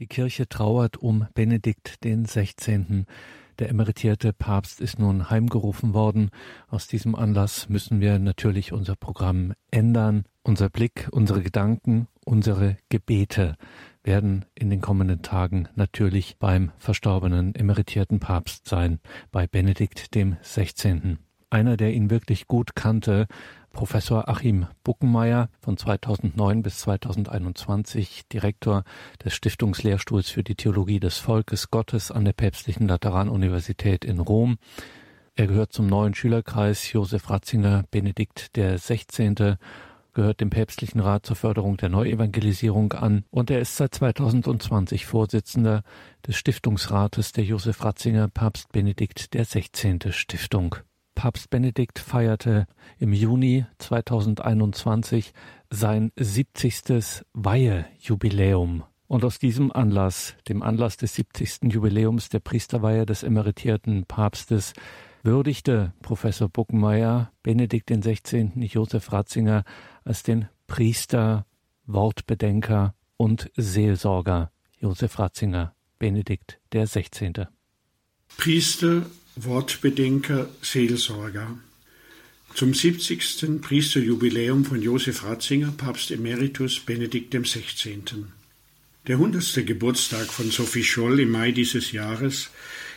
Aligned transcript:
Die 0.00 0.06
Kirche 0.06 0.48
trauert 0.48 0.96
um 0.96 1.26
Benedikt 1.34 2.04
den 2.04 2.24
16. 2.24 3.04
Der 3.58 3.68
emeritierte 3.68 4.32
Papst 4.32 4.80
ist 4.80 4.98
nun 4.98 5.28
heimgerufen 5.28 5.92
worden. 5.92 6.30
Aus 6.68 6.86
diesem 6.86 7.14
Anlass 7.14 7.68
müssen 7.68 8.00
wir 8.00 8.18
natürlich 8.18 8.72
unser 8.72 8.96
Programm 8.96 9.52
ändern. 9.70 10.24
Unser 10.42 10.70
Blick, 10.70 11.08
unsere 11.12 11.42
Gedanken, 11.42 12.08
unsere 12.24 12.78
Gebete 12.88 13.56
werden 14.02 14.46
in 14.54 14.70
den 14.70 14.80
kommenden 14.80 15.20
Tagen 15.20 15.68
natürlich 15.74 16.38
beim 16.38 16.72
verstorbenen 16.78 17.54
emeritierten 17.54 18.20
Papst 18.20 18.68
sein, 18.68 19.00
bei 19.30 19.46
Benedikt 19.46 20.14
dem 20.14 20.38
16. 20.40 21.18
Einer, 21.50 21.76
der 21.76 21.92
ihn 21.92 22.08
wirklich 22.08 22.46
gut 22.46 22.74
kannte, 22.74 23.26
Professor 23.72 24.28
Achim 24.28 24.66
Buckenmeier 24.84 25.48
von 25.60 25.76
2009 25.76 26.62
bis 26.62 26.78
2021 26.80 28.28
Direktor 28.32 28.84
des 29.24 29.34
Stiftungslehrstuhls 29.34 30.28
für 30.28 30.42
die 30.42 30.54
Theologie 30.54 31.00
des 31.00 31.18
Volkes 31.18 31.70
Gottes 31.70 32.10
an 32.10 32.24
der 32.24 32.32
Päpstlichen 32.32 32.88
Lateranuniversität 32.88 34.04
in 34.04 34.18
Rom. 34.18 34.58
Er 35.36 35.46
gehört 35.46 35.72
zum 35.72 35.86
neuen 35.86 36.14
Schülerkreis 36.14 36.92
Josef 36.92 37.30
Ratzinger 37.30 37.84
Benedikt 37.90 38.56
der 38.56 38.76
16 38.78 39.56
gehört 40.12 40.40
dem 40.40 40.50
päpstlichen 40.50 41.00
Rat 41.00 41.24
zur 41.24 41.36
Förderung 41.36 41.76
der 41.76 41.88
Neuevangelisierung 41.88 42.92
an 42.92 43.24
und 43.30 43.50
er 43.50 43.60
ist 43.60 43.76
seit 43.76 43.94
2020 43.94 45.06
Vorsitzender 45.06 45.82
des 46.26 46.36
Stiftungsrates 46.36 47.32
der 47.32 47.44
Josef 47.44 47.84
Ratzinger 47.84 48.28
Papst 48.28 48.72
Benedikt 48.72 49.30
16. 49.32 50.12
Stiftung. 50.12 50.76
Papst 51.20 51.50
Benedikt 51.50 51.98
feierte 51.98 52.66
im 52.98 53.12
Juni 53.12 53.66
2021 53.76 55.34
sein 55.68 56.12
70. 56.16 57.26
Weihejubiläum. 57.34 58.84
Und 59.06 59.26
aus 59.26 59.38
diesem 59.38 59.70
Anlass, 59.70 60.34
dem 60.48 60.62
Anlass 60.62 60.96
des 60.96 61.14
70. 61.16 61.64
Jubiläums 61.64 62.30
der 62.30 62.40
Priesterweihe 62.40 63.04
des 63.04 63.22
emeritierten 63.22 64.06
Papstes, 64.06 64.72
würdigte 65.22 65.92
Professor 66.00 66.48
Buckenmeier 66.48 67.30
Benedikt 67.42 67.90
XVI. 67.90 68.52
Josef 68.54 69.12
Ratzinger 69.12 69.64
als 70.04 70.22
den 70.22 70.48
Priester, 70.68 71.44
Wortbedenker 71.84 72.94
und 73.18 73.50
Seelsorger 73.58 74.52
Josef 74.78 75.18
Ratzinger, 75.18 75.74
Benedikt 75.98 76.58
XVI. 76.74 77.44
Priester, 78.38 79.02
Wortbedenker, 79.44 80.50
Seelsorger. 80.60 81.58
Zum 82.54 82.74
70. 82.74 83.62
Priesterjubiläum 83.62 84.66
von 84.66 84.82
Josef 84.82 85.24
Ratzinger, 85.24 85.72
Papst 85.76 86.10
Emeritus 86.10 86.80
Benedikt 86.80 87.34
XVI. 87.34 88.02
Der 89.06 89.16
100. 89.16 89.66
Geburtstag 89.66 90.26
von 90.26 90.50
Sophie 90.50 90.84
Scholl 90.84 91.20
im 91.20 91.30
Mai 91.30 91.52
dieses 91.52 91.92
Jahres 91.92 92.50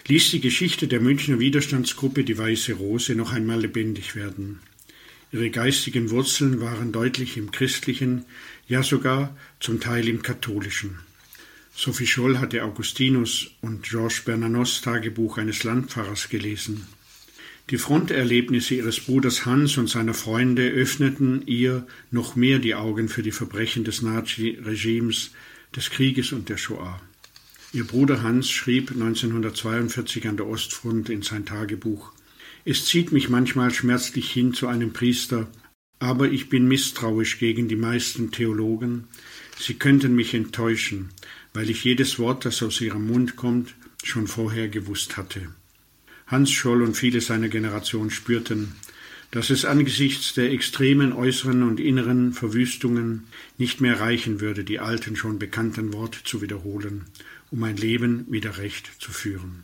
ließ 0.07 0.31
die 0.31 0.41
Geschichte 0.41 0.89
der 0.89 0.99
Münchner 0.99 1.39
Widerstandsgruppe 1.39 2.25
Die 2.25 2.37
Weiße 2.37 2.73
Rose 2.73 3.15
noch 3.15 3.31
einmal 3.31 3.61
lebendig 3.61 4.15
werden. 4.15 4.59
Ihre 5.31 5.49
geistigen 5.49 6.09
Wurzeln 6.09 6.59
waren 6.59 6.91
deutlich 6.91 7.37
im 7.37 7.51
christlichen, 7.51 8.25
ja 8.67 8.83
sogar 8.83 9.35
zum 9.61 9.79
Teil 9.79 10.09
im 10.09 10.21
katholischen. 10.21 10.99
Sophie 11.75 12.05
Scholl 12.05 12.37
hatte 12.37 12.63
Augustinus 12.63 13.51
und 13.61 13.83
Georges 13.83 14.21
Bernanos 14.21 14.81
Tagebuch 14.81 15.39
eines 15.39 15.63
Landpfarrers 15.63 16.29
gelesen. 16.29 16.87
Die 17.69 17.77
Fronterlebnisse 17.77 18.75
ihres 18.75 18.99
Bruders 18.99 19.45
Hans 19.45 19.77
und 19.77 19.89
seiner 19.89 20.13
Freunde 20.13 20.69
öffneten 20.69 21.41
ihr 21.47 21.87
noch 22.11 22.35
mehr 22.35 22.59
die 22.59 22.75
Augen 22.75 23.09
für 23.09 23.23
die 23.23 23.31
Verbrechen 23.31 23.83
des 23.83 24.01
Nazi-Regimes, 24.01 25.31
des 25.75 25.89
Krieges 25.89 26.31
und 26.31 26.49
der 26.49 26.57
Shoah. 26.57 27.01
Ihr 27.71 27.85
Bruder 27.85 28.21
Hans 28.21 28.49
schrieb 28.49 28.91
1942 28.91 30.27
an 30.27 30.37
der 30.37 30.45
Ostfront 30.45 31.09
in 31.09 31.23
sein 31.23 31.45
Tagebuch 31.45 32.11
Es 32.65 32.85
zieht 32.85 33.11
mich 33.11 33.29
manchmal 33.29 33.73
schmerzlich 33.73 34.31
hin 34.31 34.53
zu 34.53 34.67
einem 34.67 34.93
Priester, 34.93 35.47
aber 35.97 36.29
ich 36.29 36.49
bin 36.49 36.67
misstrauisch 36.67 37.39
gegen 37.39 37.67
die 37.67 37.77
meisten 37.77 38.31
Theologen. 38.31 39.07
Sie 39.57 39.75
könnten 39.75 40.13
mich 40.15 40.33
enttäuschen, 40.33 41.09
weil 41.53 41.69
ich 41.69 41.83
jedes 41.83 42.19
Wort, 42.19 42.45
das 42.45 42.61
aus 42.63 42.81
ihrem 42.81 43.07
Mund 43.07 43.35
kommt, 43.35 43.75
schon 44.03 44.27
vorher 44.27 44.67
gewusst 44.67 45.17
hatte. 45.17 45.47
Hans 46.27 46.51
Scholl 46.51 46.81
und 46.81 46.95
viele 46.95 47.21
seiner 47.21 47.49
Generation 47.49 48.09
spürten, 48.09 48.75
dass 49.31 49.49
es 49.49 49.65
angesichts 49.65 50.33
der 50.33 50.51
extremen 50.51 51.11
äußeren 51.11 51.63
und 51.63 51.79
inneren 51.79 52.33
Verwüstungen 52.33 53.23
nicht 53.57 53.81
mehr 53.81 53.99
reichen 53.99 54.41
würde, 54.41 54.63
die 54.63 54.79
alten 54.79 55.15
schon 55.15 55.39
bekannten 55.39 55.91
Worte 55.93 56.19
zu 56.23 56.41
wiederholen, 56.41 57.05
um 57.49 57.63
ein 57.63 57.77
Leben 57.77 58.25
wieder 58.29 58.57
recht 58.57 58.91
zu 58.99 59.11
führen. 59.11 59.63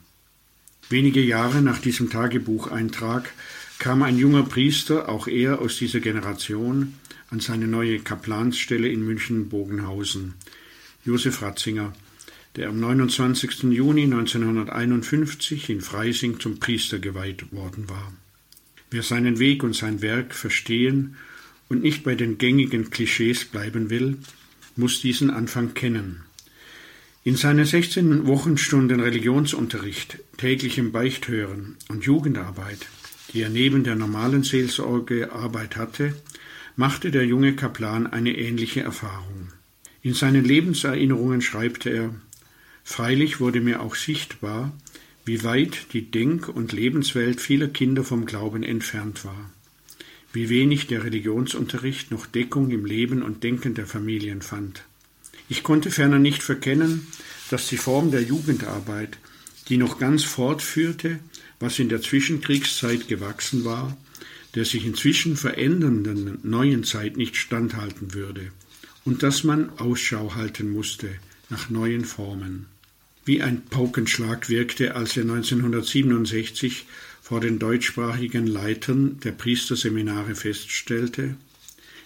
Wenige 0.90 1.22
Jahre 1.22 1.62
nach 1.62 1.80
diesem 1.80 2.10
Tagebucheintrag 2.10 3.32
kam 3.78 4.02
ein 4.02 4.18
junger 4.18 4.44
Priester, 4.44 5.08
auch 5.08 5.28
er 5.28 5.62
aus 5.62 5.78
dieser 5.78 6.00
Generation, 6.00 6.96
an 7.30 7.40
seine 7.40 7.68
neue 7.68 8.00
Kaplansstelle 8.00 8.90
in 8.90 9.06
München-Bogenhausen, 9.06 10.34
Josef 11.06 11.42
Ratzinger, 11.42 11.94
der 12.56 12.70
am 12.70 12.80
29. 12.80 13.64
Juni 13.64 14.04
1951 14.04 15.70
in 15.70 15.82
Freising 15.82 16.40
zum 16.40 16.60
Priester 16.60 17.00
geweiht 17.00 17.52
worden 17.54 17.90
war. 17.90 18.14
Wer 18.92 19.04
seinen 19.04 19.40
Weg 19.40 19.64
und 19.64 19.76
sein 19.76 20.02
Werk 20.02 20.34
verstehen 20.34 21.16
und 21.70 21.82
nicht 21.82 22.04
bei 22.04 22.16
den 22.16 22.38
gängigen 22.38 22.90
Klischees 22.90 23.46
bleiben 23.46 23.90
will, 23.90 24.18
muss 24.76 25.02
diesen 25.02 25.30
Anfang 25.30 25.74
kennen. 25.74 26.24
In 27.24 27.36
seinen 27.36 27.66
16 27.66 28.26
Wochenstunden 28.26 29.00
Religionsunterricht, 29.00 30.20
täglichem 30.38 30.92
Beichthören 30.92 31.78
und 31.88 32.04
Jugendarbeit, 32.04 32.88
die 33.34 33.42
er 33.42 33.50
neben 33.50 33.84
der 33.84 33.96
normalen 33.96 34.44
Seelsorgearbeit 34.44 35.76
hatte, 35.76 36.16
machte 36.76 37.12
der 37.12 37.26
junge 37.26 37.56
Kaplan 37.56 38.08
eine 38.08 38.36
ähnliche 38.38 38.82
Erfahrung. 38.82 39.50
In 40.02 40.14
seinen 40.14 40.46
Lebenserinnerungen 40.46 41.42
schreibt 41.42 41.86
er 41.86 42.14
Freilich 42.86 43.40
wurde 43.40 43.60
mir 43.60 43.82
auch 43.82 43.96
sichtbar, 43.96 44.72
wie 45.26 45.44
weit 45.44 45.94
die 45.94 46.10
Denk- 46.10 46.48
und 46.48 46.72
Lebenswelt 46.72 47.42
vieler 47.42 47.68
Kinder 47.68 48.04
vom 48.04 48.26
Glauben 48.26 48.64
entfernt 48.64 49.26
war, 49.26 49.52
wie 50.34 50.50
wenig 50.50 50.88
der 50.88 51.04
Religionsunterricht 51.04 52.12
noch 52.12 52.26
Deckung 52.26 52.72
im 52.72 52.86
Leben 52.86 53.22
und 53.22 53.44
Denken 53.44 53.76
der 53.76 53.86
Familien 53.86 54.42
fand. 54.42 54.86
Ich 55.50 55.64
konnte 55.64 55.92
ferner 55.92 56.18
nicht 56.18 56.42
verkennen, 56.42 57.06
dass 57.50 57.68
die 57.68 57.78
Form 57.78 58.10
der 58.10 58.24
Jugendarbeit, 58.24 59.18
die 59.68 59.78
noch 59.78 60.00
ganz 60.00 60.24
fortführte, 60.24 61.20
was 61.60 61.78
in 61.78 61.90
der 61.90 62.02
Zwischenkriegszeit 62.02 63.08
gewachsen 63.08 63.66
war, 63.66 63.98
der 64.56 64.66
sich 64.66 64.86
inzwischen 64.86 65.36
verändernden 65.36 66.40
neuen 66.42 66.86
Zeit 66.86 67.18
nicht 67.18 67.36
standhalten 67.36 68.14
würde 68.14 68.52
und 69.10 69.24
dass 69.24 69.44
man 69.44 69.72
Ausschau 69.80 70.36
halten 70.36 70.70
musste 70.70 71.10
nach 71.50 71.72
neuen 71.72 72.06
Formen. 72.06 72.68
Wie 73.26 73.42
ein 73.42 73.66
Paukenschlag 73.66 74.50
wirkte, 74.50 74.94
als 74.94 75.18
er 75.18 75.24
1967 75.24 76.86
vor 77.20 77.42
den 77.42 77.58
deutschsprachigen 77.58 78.46
Leitern 78.46 79.20
der 79.22 79.32
Priesterseminare 79.32 80.36
feststellte, 80.36 81.38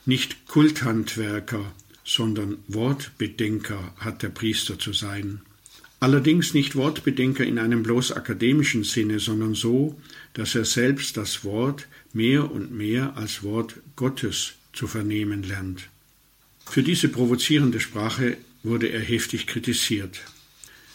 nicht 0.06 0.47
Kulthandwerker, 0.47 1.74
sondern 2.06 2.59
Wortbedenker 2.69 3.94
hat 3.97 4.24
der 4.24 4.30
Priester 4.30 4.80
zu 4.80 4.94
sein. 4.94 5.41
Allerdings 6.00 6.53
nicht 6.53 6.78
Wortbedenker 6.78 7.44
in 7.44 7.59
einem 7.59 7.84
bloß 7.84 8.14
akademischen 8.14 8.85
Sinne, 8.85 9.20
sondern 9.20 9.56
so, 9.56 10.00
dass 10.35 10.56
er 10.56 10.64
selbst 10.64 11.18
das 11.18 11.44
Wort 11.44 11.90
mehr 12.14 12.50
und 12.50 12.72
mehr 12.72 13.18
als 13.18 13.44
Wort 13.44 13.75
Gottes 13.97 14.53
zu 14.72 14.88
vernehmen 14.88 15.44
lernt. 15.44 15.90
Für 16.73 16.81
diese 16.81 17.07
provozierende 17.07 17.79
Sprache 17.79 18.35
wurde 18.63 18.88
er 18.88 19.00
heftig 19.00 19.45
kritisiert. 19.45 20.22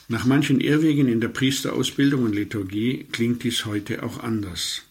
Nach 0.08 0.24
manchen 0.26 0.60
Irrwegen 0.60 1.06
in 1.06 1.20
der 1.20 1.28
Priesterausbildung 1.28 2.24
und 2.24 2.34
Liturgie 2.34 3.06
klingt 3.12 3.44
dies 3.44 3.64
heute 3.64 4.02
auch 4.02 4.18
anders. 4.18 4.82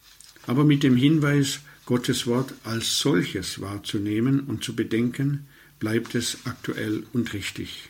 Aber 0.45 0.63
mit 0.63 0.83
dem 0.83 0.95
Hinweis, 0.95 1.59
Gottes 1.85 2.25
Wort 2.25 2.53
als 2.63 2.99
solches 2.99 3.59
wahrzunehmen 3.59 4.39
und 4.39 4.63
zu 4.63 4.77
bedenken, 4.77 5.45
bleibt 5.81 6.15
es 6.15 6.37
aktuell 6.45 7.03
und 7.11 7.33
richtig. 7.33 7.89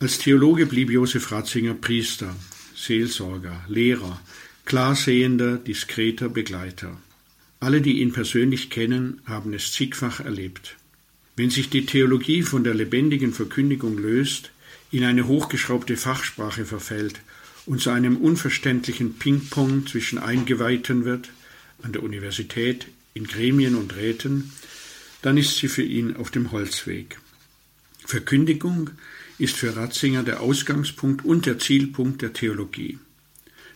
Als 0.00 0.18
Theologe 0.18 0.66
blieb 0.66 0.90
Josef 0.90 1.30
Ratzinger 1.30 1.74
Priester, 1.74 2.34
Seelsorger, 2.74 3.64
Lehrer, 3.68 4.20
klarsehender, 4.64 5.58
diskreter 5.58 6.28
Begleiter. 6.28 7.00
Alle, 7.60 7.80
die 7.80 8.00
ihn 8.00 8.10
persönlich 8.10 8.68
kennen, 8.68 9.20
haben 9.26 9.54
es 9.54 9.70
zigfach 9.70 10.18
erlebt. 10.18 10.76
Wenn 11.42 11.50
sich 11.50 11.70
die 11.70 11.86
Theologie 11.86 12.42
von 12.42 12.62
der 12.62 12.72
lebendigen 12.72 13.32
Verkündigung 13.32 13.98
löst, 13.98 14.52
in 14.92 15.02
eine 15.02 15.26
hochgeschraubte 15.26 15.96
Fachsprache 15.96 16.64
verfällt 16.64 17.20
und 17.66 17.80
zu 17.80 17.90
einem 17.90 18.16
unverständlichen 18.16 19.14
Ping-Pong 19.14 19.88
zwischen 19.88 20.18
Eingeweihten 20.18 21.04
wird, 21.04 21.30
an 21.82 21.92
der 21.92 22.04
Universität, 22.04 22.86
in 23.14 23.26
Gremien 23.26 23.74
und 23.74 23.96
Räten, 23.96 24.52
dann 25.22 25.36
ist 25.36 25.56
sie 25.56 25.66
für 25.66 25.82
ihn 25.82 26.14
auf 26.14 26.30
dem 26.30 26.52
Holzweg. 26.52 27.18
Verkündigung 28.06 28.90
ist 29.36 29.56
für 29.56 29.74
Ratzinger 29.74 30.22
der 30.22 30.42
Ausgangspunkt 30.42 31.24
und 31.24 31.46
der 31.46 31.58
Zielpunkt 31.58 32.22
der 32.22 32.32
Theologie. 32.32 33.00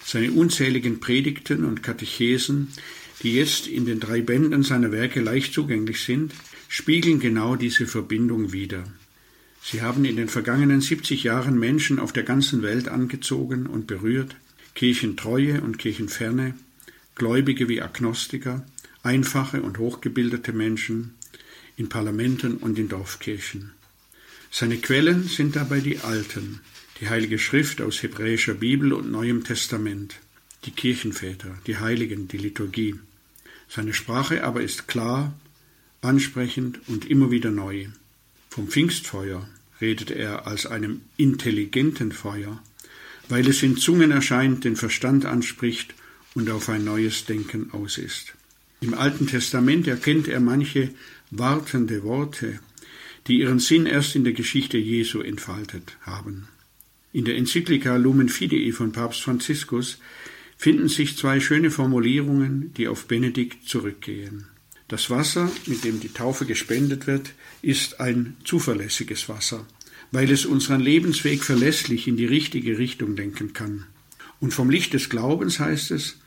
Seine 0.04 0.30
unzähligen 0.30 1.00
Predigten 1.00 1.64
und 1.64 1.82
Katechesen, 1.82 2.68
die 3.24 3.34
jetzt 3.34 3.66
in 3.66 3.86
den 3.86 3.98
drei 3.98 4.20
Bänden 4.20 4.62
seiner 4.62 4.92
Werke 4.92 5.20
leicht 5.20 5.52
zugänglich 5.52 6.04
sind, 6.04 6.32
spiegeln 6.68 7.20
genau 7.20 7.56
diese 7.56 7.86
Verbindung 7.86 8.52
wider. 8.52 8.84
Sie 9.62 9.82
haben 9.82 10.04
in 10.04 10.16
den 10.16 10.28
vergangenen 10.28 10.80
70 10.80 11.24
Jahren 11.24 11.58
Menschen 11.58 11.98
auf 11.98 12.12
der 12.12 12.22
ganzen 12.22 12.62
Welt 12.62 12.88
angezogen 12.88 13.66
und 13.66 13.86
berührt, 13.86 14.36
Kirchentreue 14.74 15.60
und 15.60 15.78
Kirchenferne, 15.78 16.54
Gläubige 17.16 17.68
wie 17.68 17.82
Agnostiker, 17.82 18.64
einfache 19.02 19.62
und 19.62 19.78
hochgebildete 19.78 20.52
Menschen, 20.52 21.14
in 21.76 21.88
Parlamenten 21.88 22.58
und 22.58 22.78
in 22.78 22.88
Dorfkirchen. 22.88 23.72
Seine 24.50 24.76
Quellen 24.78 25.24
sind 25.24 25.56
dabei 25.56 25.80
die 25.80 25.98
alten, 25.98 26.60
die 27.00 27.08
Heilige 27.08 27.38
Schrift 27.38 27.82
aus 27.82 28.02
hebräischer 28.02 28.54
Bibel 28.54 28.92
und 28.92 29.10
Neuem 29.10 29.44
Testament, 29.44 30.16
die 30.64 30.70
Kirchenväter, 30.70 31.58
die 31.66 31.78
Heiligen, 31.78 32.28
die 32.28 32.38
Liturgie. 32.38 32.94
Seine 33.68 33.92
Sprache 33.92 34.44
aber 34.44 34.62
ist 34.62 34.88
klar, 34.88 35.34
ansprechend 36.06 36.80
und 36.88 37.04
immer 37.10 37.30
wieder 37.30 37.50
neu. 37.50 37.86
Vom 38.50 38.68
Pfingstfeuer 38.68 39.46
redet 39.80 40.10
er 40.10 40.46
als 40.46 40.66
einem 40.66 41.02
intelligenten 41.16 42.12
Feuer, 42.12 42.62
weil 43.28 43.46
es 43.48 43.62
in 43.62 43.76
Zungen 43.76 44.10
erscheint, 44.10 44.64
den 44.64 44.76
Verstand 44.76 45.26
anspricht 45.26 45.94
und 46.34 46.50
auf 46.50 46.68
ein 46.68 46.84
neues 46.84 47.24
Denken 47.24 47.70
aus 47.72 47.98
ist. 47.98 48.34
Im 48.80 48.94
Alten 48.94 49.26
Testament 49.26 49.86
erkennt 49.86 50.28
er 50.28 50.40
manche 50.40 50.90
wartende 51.30 52.02
Worte, 52.02 52.60
die 53.26 53.40
ihren 53.40 53.58
Sinn 53.58 53.86
erst 53.86 54.14
in 54.14 54.24
der 54.24 54.32
Geschichte 54.32 54.78
Jesu 54.78 55.20
entfaltet 55.20 55.96
haben. 56.02 56.48
In 57.12 57.24
der 57.24 57.36
Enzyklika 57.36 57.96
Lumen 57.96 58.28
Fidei 58.28 58.70
von 58.72 58.92
Papst 58.92 59.22
Franziskus 59.22 59.98
finden 60.56 60.88
sich 60.88 61.16
zwei 61.16 61.40
schöne 61.40 61.70
Formulierungen, 61.70 62.72
die 62.74 62.88
auf 62.88 63.06
Benedikt 63.06 63.68
zurückgehen. 63.68 64.46
Das 64.88 65.10
Wasser, 65.10 65.50
mit 65.66 65.82
dem 65.84 65.98
die 65.98 66.12
Taufe 66.12 66.46
gespendet 66.46 67.06
wird, 67.06 67.32
ist 67.60 68.00
ein 68.00 68.36
zuverlässiges 68.44 69.28
Wasser, 69.28 69.66
weil 70.12 70.30
es 70.30 70.46
unseren 70.46 70.80
Lebensweg 70.80 71.42
verlässlich 71.42 72.06
in 72.06 72.16
die 72.16 72.26
richtige 72.26 72.78
Richtung 72.78 73.16
lenken 73.16 73.52
kann. 73.52 73.84
Und 74.40 74.54
vom 74.54 74.70
Licht 74.70 74.94
des 74.94 75.08
Glaubens 75.08 75.58
heißt 75.58 75.90
es, 75.90 76.18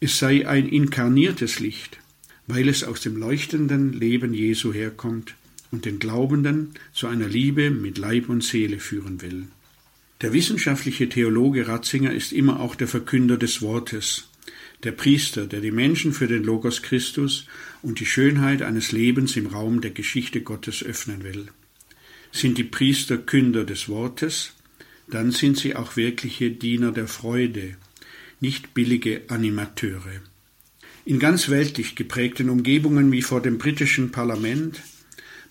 es 0.00 0.18
sei 0.18 0.48
ein 0.48 0.68
inkarniertes 0.68 1.58
Licht, 1.60 1.98
weil 2.46 2.68
es 2.68 2.84
aus 2.84 3.02
dem 3.02 3.16
leuchtenden 3.16 3.92
Leben 3.92 4.32
Jesu 4.32 4.72
herkommt 4.72 5.34
und 5.70 5.84
den 5.84 5.98
Glaubenden 5.98 6.74
zu 6.94 7.08
einer 7.08 7.28
Liebe 7.28 7.70
mit 7.70 7.98
Leib 7.98 8.28
und 8.28 8.42
Seele 8.42 8.78
führen 8.78 9.20
will. 9.20 9.48
Der 10.22 10.32
wissenschaftliche 10.32 11.08
Theologe 11.08 11.68
Ratzinger 11.68 12.12
ist 12.12 12.32
immer 12.32 12.60
auch 12.60 12.74
der 12.74 12.88
Verkünder 12.88 13.36
des 13.36 13.60
Wortes, 13.60 14.28
der 14.84 14.92
Priester, 14.92 15.46
der 15.46 15.60
die 15.60 15.70
Menschen 15.70 16.12
für 16.12 16.28
den 16.28 16.44
Logos 16.44 16.82
Christus 16.82 17.46
und 17.82 18.00
die 18.00 18.06
Schönheit 18.06 18.62
eines 18.62 18.92
Lebens 18.92 19.36
im 19.36 19.46
Raum 19.46 19.80
der 19.80 19.90
Geschichte 19.90 20.40
Gottes 20.40 20.82
öffnen 20.82 21.24
will. 21.24 21.48
Sind 22.30 22.58
die 22.58 22.64
Priester 22.64 23.18
Künder 23.18 23.64
des 23.64 23.88
Wortes, 23.88 24.52
dann 25.08 25.32
sind 25.32 25.58
sie 25.58 25.74
auch 25.74 25.96
wirkliche 25.96 26.50
Diener 26.50 26.92
der 26.92 27.08
Freude, 27.08 27.76
nicht 28.40 28.74
billige 28.74 29.22
Animateure. 29.28 30.20
In 31.04 31.18
ganz 31.18 31.48
weltlich 31.48 31.94
geprägten 31.94 32.50
Umgebungen 32.50 33.10
wie 33.10 33.22
vor 33.22 33.40
dem 33.40 33.58
britischen 33.58 34.12
Parlament, 34.12 34.80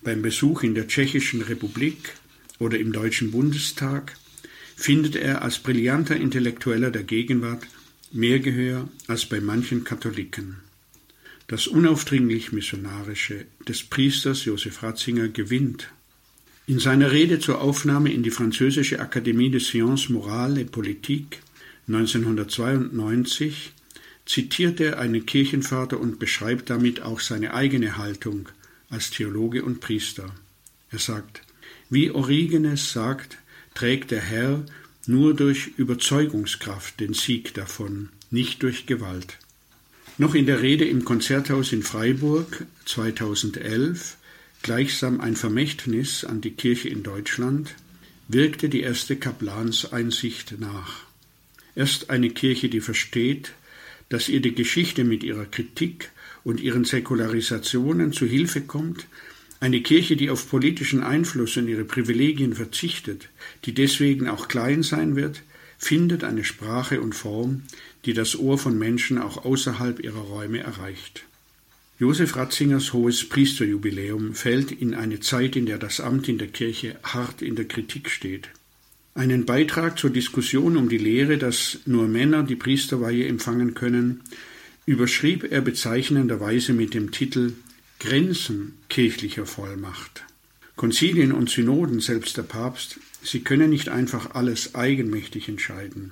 beim 0.04 0.22
Besuch 0.22 0.64
in 0.64 0.76
der 0.76 0.88
Tschechischen 0.88 1.42
Republik 1.42 2.14
oder 2.60 2.78
im 2.80 2.94
Deutschen 2.94 3.32
Bundestag 3.32 4.16
findet 4.76 5.16
er 5.16 5.42
als 5.42 5.58
brillanter 5.58 6.16
Intellektueller 6.16 6.92
der 6.92 7.04
Gegenwart 7.04 7.66
mehr 8.12 8.40
Gehör 8.40 8.88
als 9.08 9.26
bei 9.26 9.42
manchen 9.42 9.84
Katholiken. 9.84 10.58
Das 11.48 11.68
unaufdringlich 11.68 12.52
Missionarische 12.52 13.46
des 13.68 13.84
Priesters 13.84 14.46
Josef 14.46 14.84
Ratzinger 14.84 15.30
gewinnt. 15.30 15.90
In 16.66 16.80
seiner 16.80 17.12
Rede 17.12 17.40
zur 17.40 17.62
Aufnahme 17.62 18.12
in 18.12 18.24
die 18.24 18.32
französische 18.32 19.00
Akademie 19.00 19.50
de 19.50 19.62
Sciences 19.62 20.10
Morales 20.10 20.60
et 20.60 20.72
Politique 20.72 21.40
1992 21.88 23.72
zitiert 24.26 24.82
er 24.82 25.00
einen 25.00 25.26
Kirchenvater 25.26 26.00
und 26.00 26.20
beschreibt 26.20 26.70
damit 26.70 27.02
auch 27.02 27.22
seine 27.22 27.54
eigene 27.54 27.98
Haltung 27.98 28.50
als 28.90 29.10
Theologe 29.10 29.64
und 29.64 29.80
Priester. 29.80 30.36
Er 30.92 31.00
sagt, 31.00 31.42
wie 31.90 32.12
Origenes 32.12 32.92
sagt, 32.92 33.38
trägt 33.74 34.12
der 34.12 34.22
Herr 34.22 34.66
nur 35.08 35.34
durch 35.34 35.68
Überzeugungskraft 35.78 37.00
den 37.00 37.14
Sieg 37.14 37.54
davon, 37.54 38.10
nicht 38.30 38.62
durch 38.64 38.86
Gewalt. 38.86 39.38
Noch 40.18 40.36
in 40.36 40.46
der 40.46 40.62
Rede 40.62 40.86
im 40.86 41.06
Konzerthaus 41.06 41.72
in 41.72 41.84
Freiburg 41.84 42.66
2011, 42.86 44.18
gleichsam 44.62 45.22
ein 45.22 45.36
Vermächtnis 45.36 46.26
an 46.26 46.42
die 46.42 46.52
Kirche 46.52 46.90
in 46.90 47.04
Deutschland, 47.04 47.76
wirkte 48.28 48.68
die 48.68 48.82
erste 48.82 49.16
Kaplanseinsicht 49.16 50.60
nach. 50.60 51.04
Erst 51.76 52.10
eine 52.10 52.30
Kirche, 52.32 52.68
die 52.68 52.82
versteht, 52.82 53.54
dass 54.10 54.30
ihr 54.30 54.42
die 54.42 54.56
Geschichte 54.56 55.04
mit 55.04 55.24
ihrer 55.24 55.46
Kritik 55.46 56.10
und 56.44 56.60
ihren 56.60 56.86
Säkularisationen 56.86 58.12
zu 58.12 58.26
Hilfe 58.26 58.62
kommt, 58.62 59.06
eine 59.60 59.82
Kirche, 59.82 60.16
die 60.16 60.30
auf 60.30 60.50
politischen 60.50 61.04
Einfluss 61.04 61.58
und 61.58 61.68
ihre 61.68 61.84
Privilegien 61.84 62.54
verzichtet, 62.54 63.30
die 63.66 63.74
deswegen 63.74 64.28
auch 64.28 64.48
klein 64.48 64.84
sein 64.84 65.16
wird, 65.16 65.42
findet 65.78 66.24
eine 66.24 66.44
Sprache 66.44 67.02
und 67.02 67.16
Form, 67.16 67.64
die 68.06 68.14
das 68.14 68.38
Ohr 68.38 68.58
von 68.58 68.78
Menschen 68.78 69.18
auch 69.18 69.46
außerhalb 69.46 70.00
ihrer 70.00 70.20
Räume 70.20 70.60
erreicht. 70.60 71.24
Josef 72.00 72.36
Ratzingers 72.36 72.94
hohes 72.94 73.28
Priesterjubiläum 73.28 74.36
fällt 74.36 74.72
in 74.72 74.94
eine 74.94 75.20
Zeit, 75.20 75.56
in 75.56 75.66
der 75.66 75.80
das 75.80 76.00
Amt 76.00 76.30
in 76.30 76.38
der 76.38 76.48
Kirche 76.48 76.98
hart 77.02 77.42
in 77.42 77.56
der 77.56 77.66
Kritik 77.66 78.10
steht. 78.10 78.50
Einen 79.16 79.46
Beitrag 79.46 79.98
zur 79.98 80.12
Diskussion 80.12 80.78
um 80.78 80.90
die 80.90 81.00
Lehre, 81.00 81.40
dass 81.40 81.80
nur 81.88 82.08
Männer 82.08 82.44
die 82.44 82.56
Priesterweihe 82.56 83.28
empfangen 83.28 83.74
können, 83.74 84.22
überschrieb 84.86 85.52
er 85.52 85.62
bezeichnenderweise 85.62 86.74
mit 86.74 86.94
dem 86.94 87.10
Titel 87.10 87.54
Grenzen 88.00 88.78
kirchlicher 88.90 89.48
Vollmacht. 89.48 90.24
Konzilien 90.76 91.32
und 91.32 91.50
Synoden, 91.50 92.00
selbst 92.00 92.38
der 92.38 92.44
Papst, 92.44 93.00
sie 93.24 93.40
können 93.40 93.72
nicht 93.72 93.90
einfach 93.90 94.36
alles 94.36 94.76
eigenmächtig 94.76 95.50
entscheiden. 95.50 96.12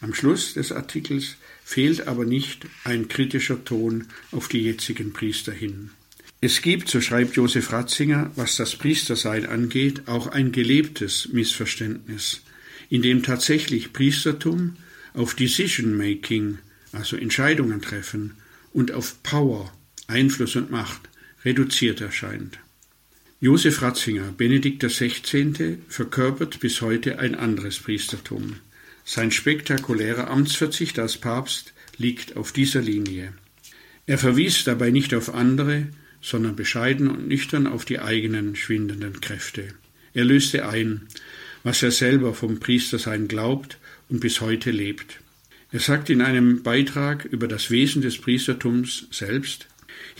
Am 0.00 0.14
Schluss 0.14 0.54
des 0.54 0.72
Artikels 0.72 1.36
fehlt 1.62 2.08
aber 2.08 2.24
nicht 2.24 2.66
ein 2.84 3.08
kritischer 3.08 3.62
Ton 3.66 4.06
auf 4.32 4.48
die 4.48 4.62
jetzigen 4.62 5.12
Priester 5.12 5.52
hin. 5.52 5.90
Es 6.40 6.62
gibt, 6.62 6.88
so 6.88 7.02
schreibt 7.02 7.36
Josef 7.36 7.70
Ratzinger, 7.70 8.30
was 8.34 8.56
das 8.56 8.76
Priestersein 8.76 9.44
angeht, 9.44 10.08
auch 10.08 10.26
ein 10.28 10.52
gelebtes 10.52 11.28
Missverständnis, 11.32 12.40
in 12.88 13.02
dem 13.02 13.22
tatsächlich 13.22 13.92
Priestertum 13.92 14.76
auf 15.12 15.34
Decision 15.34 15.98
Making, 15.98 16.56
also 16.92 17.18
Entscheidungen 17.18 17.82
treffen, 17.82 18.36
und 18.72 18.92
auf 18.92 19.22
Power, 19.22 19.70
Einfluss 20.06 20.56
und 20.56 20.70
Macht 20.70 21.09
reduziert 21.44 22.00
erscheint. 22.00 22.58
Josef 23.40 23.80
Ratzinger, 23.80 24.32
Benedikt 24.36 24.82
XVI., 24.82 25.78
verkörpert 25.88 26.60
bis 26.60 26.82
heute 26.82 27.18
ein 27.18 27.34
anderes 27.34 27.78
Priestertum. 27.78 28.56
Sein 29.04 29.30
spektakulärer 29.30 30.28
Amtsverzicht 30.28 30.98
als 30.98 31.16
Papst 31.16 31.72
liegt 31.96 32.36
auf 32.36 32.52
dieser 32.52 32.82
Linie. 32.82 33.32
Er 34.06 34.18
verwies 34.18 34.64
dabei 34.64 34.90
nicht 34.90 35.14
auf 35.14 35.32
andere, 35.32 35.86
sondern 36.20 36.54
bescheiden 36.54 37.08
und 37.08 37.28
nüchtern 37.28 37.66
auf 37.66 37.84
die 37.84 37.98
eigenen 37.98 38.56
schwindenden 38.56 39.20
Kräfte. 39.20 39.68
Er 40.12 40.24
löste 40.24 40.68
ein, 40.68 41.06
was 41.62 41.82
er 41.82 41.92
selber 41.92 42.34
vom 42.34 42.60
Priestersein 42.60 43.28
glaubt 43.28 43.78
und 44.08 44.20
bis 44.20 44.40
heute 44.40 44.70
lebt. 44.70 45.20
Er 45.72 45.80
sagt 45.80 46.10
in 46.10 46.20
einem 46.20 46.62
Beitrag 46.62 47.24
über 47.24 47.48
das 47.48 47.70
Wesen 47.70 48.02
des 48.02 48.18
Priestertums 48.18 49.06
selbst, 49.10 49.68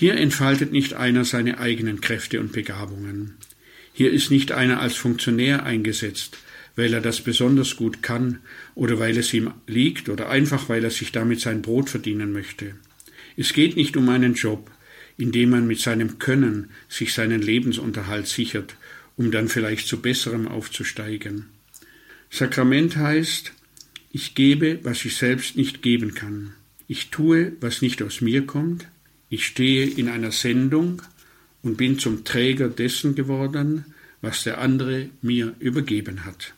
hier 0.01 0.17
entfaltet 0.17 0.73
nicht 0.73 0.95
einer 0.95 1.27
seine 1.27 1.59
eigenen 1.59 2.01
Kräfte 2.01 2.41
und 2.41 2.53
Begabungen. 2.53 3.35
Hier 3.93 4.11
ist 4.11 4.31
nicht 4.31 4.51
einer 4.51 4.81
als 4.81 4.97
Funktionär 4.97 5.67
eingesetzt, 5.67 6.39
weil 6.75 6.95
er 6.95 7.03
das 7.03 7.21
besonders 7.21 7.77
gut 7.77 8.03
kann 8.03 8.39
oder 8.75 8.99
weil 8.99 9.19
es 9.19 9.35
ihm 9.35 9.53
liegt 9.67 10.09
oder 10.09 10.31
einfach 10.31 10.71
weil 10.71 10.85
er 10.85 10.91
sich 10.91 11.13
damit 11.13 11.41
sein 11.41 11.61
Brot 11.61 11.91
verdienen 11.91 12.33
möchte. 12.33 12.77
Es 13.37 13.53
geht 13.53 13.77
nicht 13.77 13.95
um 13.95 14.09
einen 14.09 14.33
Job, 14.33 14.71
indem 15.19 15.51
man 15.51 15.67
mit 15.67 15.81
seinem 15.81 16.19
Können 16.19 16.71
sich 16.89 17.13
seinen 17.13 17.43
Lebensunterhalt 17.43 18.27
sichert, 18.27 18.77
um 19.19 19.31
dann 19.31 19.49
vielleicht 19.49 19.87
zu 19.87 20.01
besserem 20.01 20.49
aufzusteigen. 20.49 21.51
Sakrament 22.31 22.97
heißt, 22.97 23.53
ich 24.13 24.35
gebe, 24.35 24.79
was 24.83 25.05
ich 25.05 25.17
selbst 25.17 25.59
nicht 25.59 25.83
geben 25.83 26.15
kann. 26.15 26.55
Ich 26.89 27.11
tue, 27.11 27.53
was 27.61 27.83
nicht 27.83 28.03
aus 28.03 28.23
mir 28.23 28.47
kommt. 28.47 28.89
Ich 29.31 29.47
stehe 29.47 29.87
in 29.87 30.09
einer 30.09 30.33
Sendung 30.33 31.03
und 31.63 31.77
bin 31.77 31.99
zum 31.99 32.25
Träger 32.25 32.69
dessen 32.69 33.15
geworden, 33.15 33.85
was 34.21 34.43
der 34.43 34.59
andere 34.59 35.09
mir 35.23 35.55
übergeben 35.61 36.25
hat. 36.25 36.53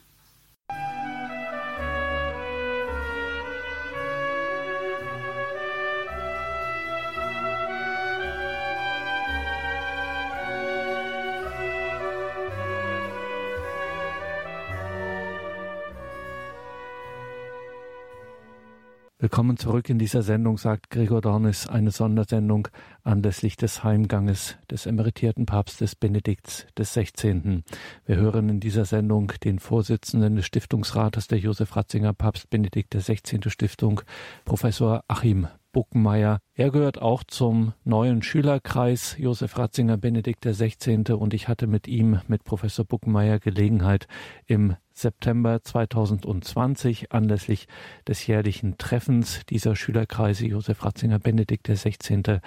Willkommen 19.23 19.57
zurück 19.57 19.89
in 19.89 20.01
dieser 20.01 20.23
Sendung, 20.23 20.59
sagt 20.59 20.91
Gregor 20.91 21.21
Dornis, 21.21 21.69
eine 21.69 21.93
Sondersendung 21.93 22.67
anlässlich 23.05 23.57
des 23.57 23.85
Heimganges 23.85 24.57
des 24.69 24.85
emeritierten 24.85 25.47
Papstes 25.47 25.95
Benedikts 25.95 26.67
XVI. 26.75 27.63
Wir 28.05 28.17
hören 28.17 28.49
in 28.49 28.59
dieser 28.59 28.85
Sendung 28.85 29.33
den 29.45 29.61
Vorsitzenden 29.61 30.35
des 30.35 30.47
Stiftungsrates 30.47 31.29
der 31.29 31.39
Josef 31.39 31.77
Ratzinger 31.77 32.15
Papst 32.15 32.51
Benedikt 32.51 32.97
XVI. 32.97 33.49
Stiftung, 33.49 34.01
Professor 34.45 35.05
Achim 35.07 35.47
Buckenmeier. 35.73 36.39
Er 36.55 36.71
gehört 36.71 37.01
auch 37.01 37.25
zum 37.25 37.73
neuen 37.85 38.23
Schülerkreis 38.23 39.17
Josef 39.19 39.59
Ratzinger 39.59 39.97
Benedikt 39.97 40.45
XVI. 40.45 41.13
und 41.13 41.35
ich 41.35 41.49
hatte 41.49 41.67
mit 41.67 41.89
ihm, 41.89 42.21
mit 42.29 42.45
Professor 42.45 42.85
Buckenmeier 42.85 43.39
Gelegenheit 43.39 44.07
im 44.47 44.77
September 44.93 45.63
2020 45.63 47.13
anlässlich 47.13 47.67
des 48.07 48.27
jährlichen 48.27 48.79
Treffens 48.79 49.41
dieser 49.47 49.75
Schülerkreise 49.75 50.47
Josef 50.47 50.85
Ratzinger 50.85 51.19
Benedikt 51.19 51.67
XVI. 51.67 52.41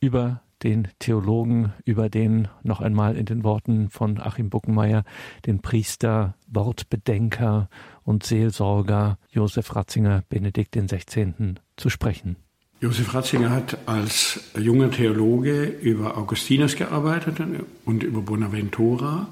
über 0.00 0.42
den 0.62 0.88
Theologen, 0.98 1.72
über 1.84 2.08
den 2.08 2.48
noch 2.62 2.80
einmal 2.80 3.16
in 3.16 3.26
den 3.26 3.44
Worten 3.44 3.88
von 3.88 4.18
Achim 4.20 4.50
Buckenmeier, 4.50 5.04
den 5.46 5.60
Priester, 5.60 6.34
Wortbedenker 6.48 7.68
und 8.02 8.24
Seelsorger 8.24 9.18
Josef 9.30 9.74
Ratzinger 9.74 10.22
Benedikt 10.28 10.76
XVI. 10.76 11.54
zu 11.76 11.88
sprechen. 11.88 12.36
Josef 12.82 13.12
Ratzinger 13.12 13.50
hat 13.50 13.76
als 13.84 14.40
junger 14.58 14.90
Theologe 14.90 15.64
über 15.64 16.16
Augustinus 16.16 16.76
gearbeitet 16.76 17.36
und 17.84 18.02
über 18.02 18.22
Bonaventura 18.22 19.28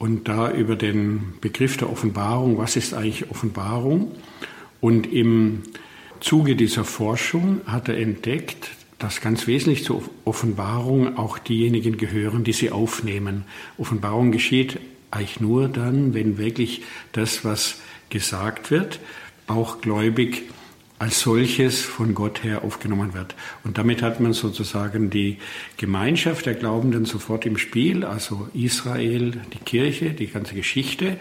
und 0.00 0.26
da 0.26 0.50
über 0.50 0.74
den 0.74 1.34
Begriff 1.40 1.76
der 1.76 1.88
Offenbarung, 1.88 2.58
was 2.58 2.74
ist 2.74 2.92
eigentlich 2.92 3.30
Offenbarung? 3.30 4.10
Und 4.80 5.06
im 5.12 5.62
Zuge 6.18 6.56
dieser 6.56 6.84
Forschung 6.84 7.60
hat 7.64 7.88
er 7.88 7.96
entdeckt, 7.96 8.70
dass 8.98 9.20
ganz 9.20 9.46
wesentlich 9.46 9.84
zur 9.84 10.02
Offenbarung 10.24 11.16
auch 11.16 11.38
diejenigen 11.38 11.96
gehören, 11.96 12.42
die 12.42 12.52
sie 12.52 12.72
aufnehmen. 12.72 13.44
Offenbarung 13.78 14.32
geschieht 14.32 14.80
eigentlich 15.12 15.38
nur 15.38 15.68
dann, 15.68 16.12
wenn 16.12 16.38
wirklich 16.38 16.82
das, 17.12 17.44
was 17.44 17.76
gesagt 18.08 18.72
wird, 18.72 18.98
auch 19.46 19.80
gläubig 19.80 20.42
als 21.00 21.20
solches 21.20 21.80
von 21.80 22.14
Gott 22.14 22.44
her 22.44 22.62
aufgenommen 22.62 23.14
wird. 23.14 23.34
Und 23.64 23.78
damit 23.78 24.02
hat 24.02 24.20
man 24.20 24.34
sozusagen 24.34 25.08
die 25.08 25.38
Gemeinschaft 25.78 26.44
der 26.44 26.52
Glaubenden 26.52 27.06
sofort 27.06 27.46
im 27.46 27.56
Spiel, 27.56 28.04
also 28.04 28.48
Israel, 28.52 29.40
die 29.54 29.58
Kirche, 29.64 30.10
die 30.10 30.26
ganze 30.26 30.54
Geschichte. 30.54 31.16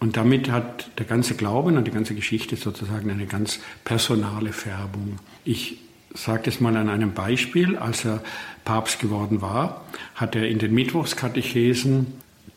Und 0.00 0.16
damit 0.16 0.50
hat 0.50 0.90
der 0.98 1.06
ganze 1.06 1.36
Glauben 1.36 1.76
und 1.76 1.86
die 1.86 1.92
ganze 1.92 2.16
Geschichte 2.16 2.56
sozusagen 2.56 3.08
eine 3.12 3.26
ganz 3.26 3.60
personale 3.84 4.52
Färbung. 4.52 5.20
Ich 5.44 5.78
sage 6.12 6.42
das 6.46 6.60
mal 6.60 6.76
an 6.76 6.88
einem 6.88 7.14
Beispiel. 7.14 7.76
Als 7.76 8.04
er 8.04 8.24
Papst 8.64 8.98
geworden 8.98 9.40
war, 9.40 9.84
hat 10.16 10.34
er 10.34 10.48
in 10.48 10.58
den 10.58 10.74
Mittwochskatechesen 10.74 12.08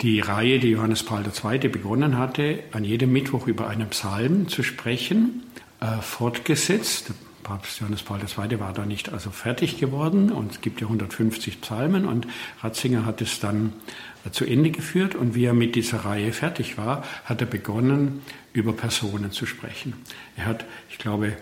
die 0.01 0.19
Reihe, 0.19 0.57
die 0.57 0.71
Johannes 0.71 1.03
Paul 1.03 1.23
II. 1.25 1.67
begonnen 1.67 2.17
hatte, 2.17 2.61
an 2.71 2.83
jedem 2.83 3.13
Mittwoch 3.13 3.45
über 3.45 3.67
einen 3.69 3.89
Psalm 3.89 4.47
zu 4.47 4.63
sprechen 4.63 5.44
äh, 5.79 6.01
fortgesetzt. 6.01 7.11
Papst 7.43 7.79
Johannes 7.79 8.01
Paul 8.01 8.19
II. 8.19 8.59
war 8.59 8.73
da 8.73 8.85
nicht 8.85 9.13
also 9.13 9.29
fertig 9.29 9.77
geworden 9.79 10.31
und 10.31 10.53
es 10.53 10.61
gibt 10.61 10.81
ja 10.81 10.87
150 10.87 11.61
Psalmen 11.61 12.05
und 12.05 12.25
Ratzinger 12.61 13.05
hat 13.05 13.21
es 13.21 13.39
dann 13.39 13.73
äh, 14.25 14.31
zu 14.31 14.45
Ende 14.45 14.71
geführt 14.71 15.13
und 15.13 15.35
wie 15.35 15.45
er 15.45 15.53
mit 15.53 15.75
dieser 15.75 16.05
Reihe 16.05 16.33
fertig 16.33 16.77
war, 16.77 17.03
hat 17.25 17.41
er 17.41 17.47
begonnen, 17.47 18.21
über 18.53 18.73
Personen 18.73 19.31
zu 19.31 19.45
sprechen. 19.45 19.93
Er 20.37 20.45
hat, 20.45 20.65
ich 20.89 20.97
glaube, 20.97 21.33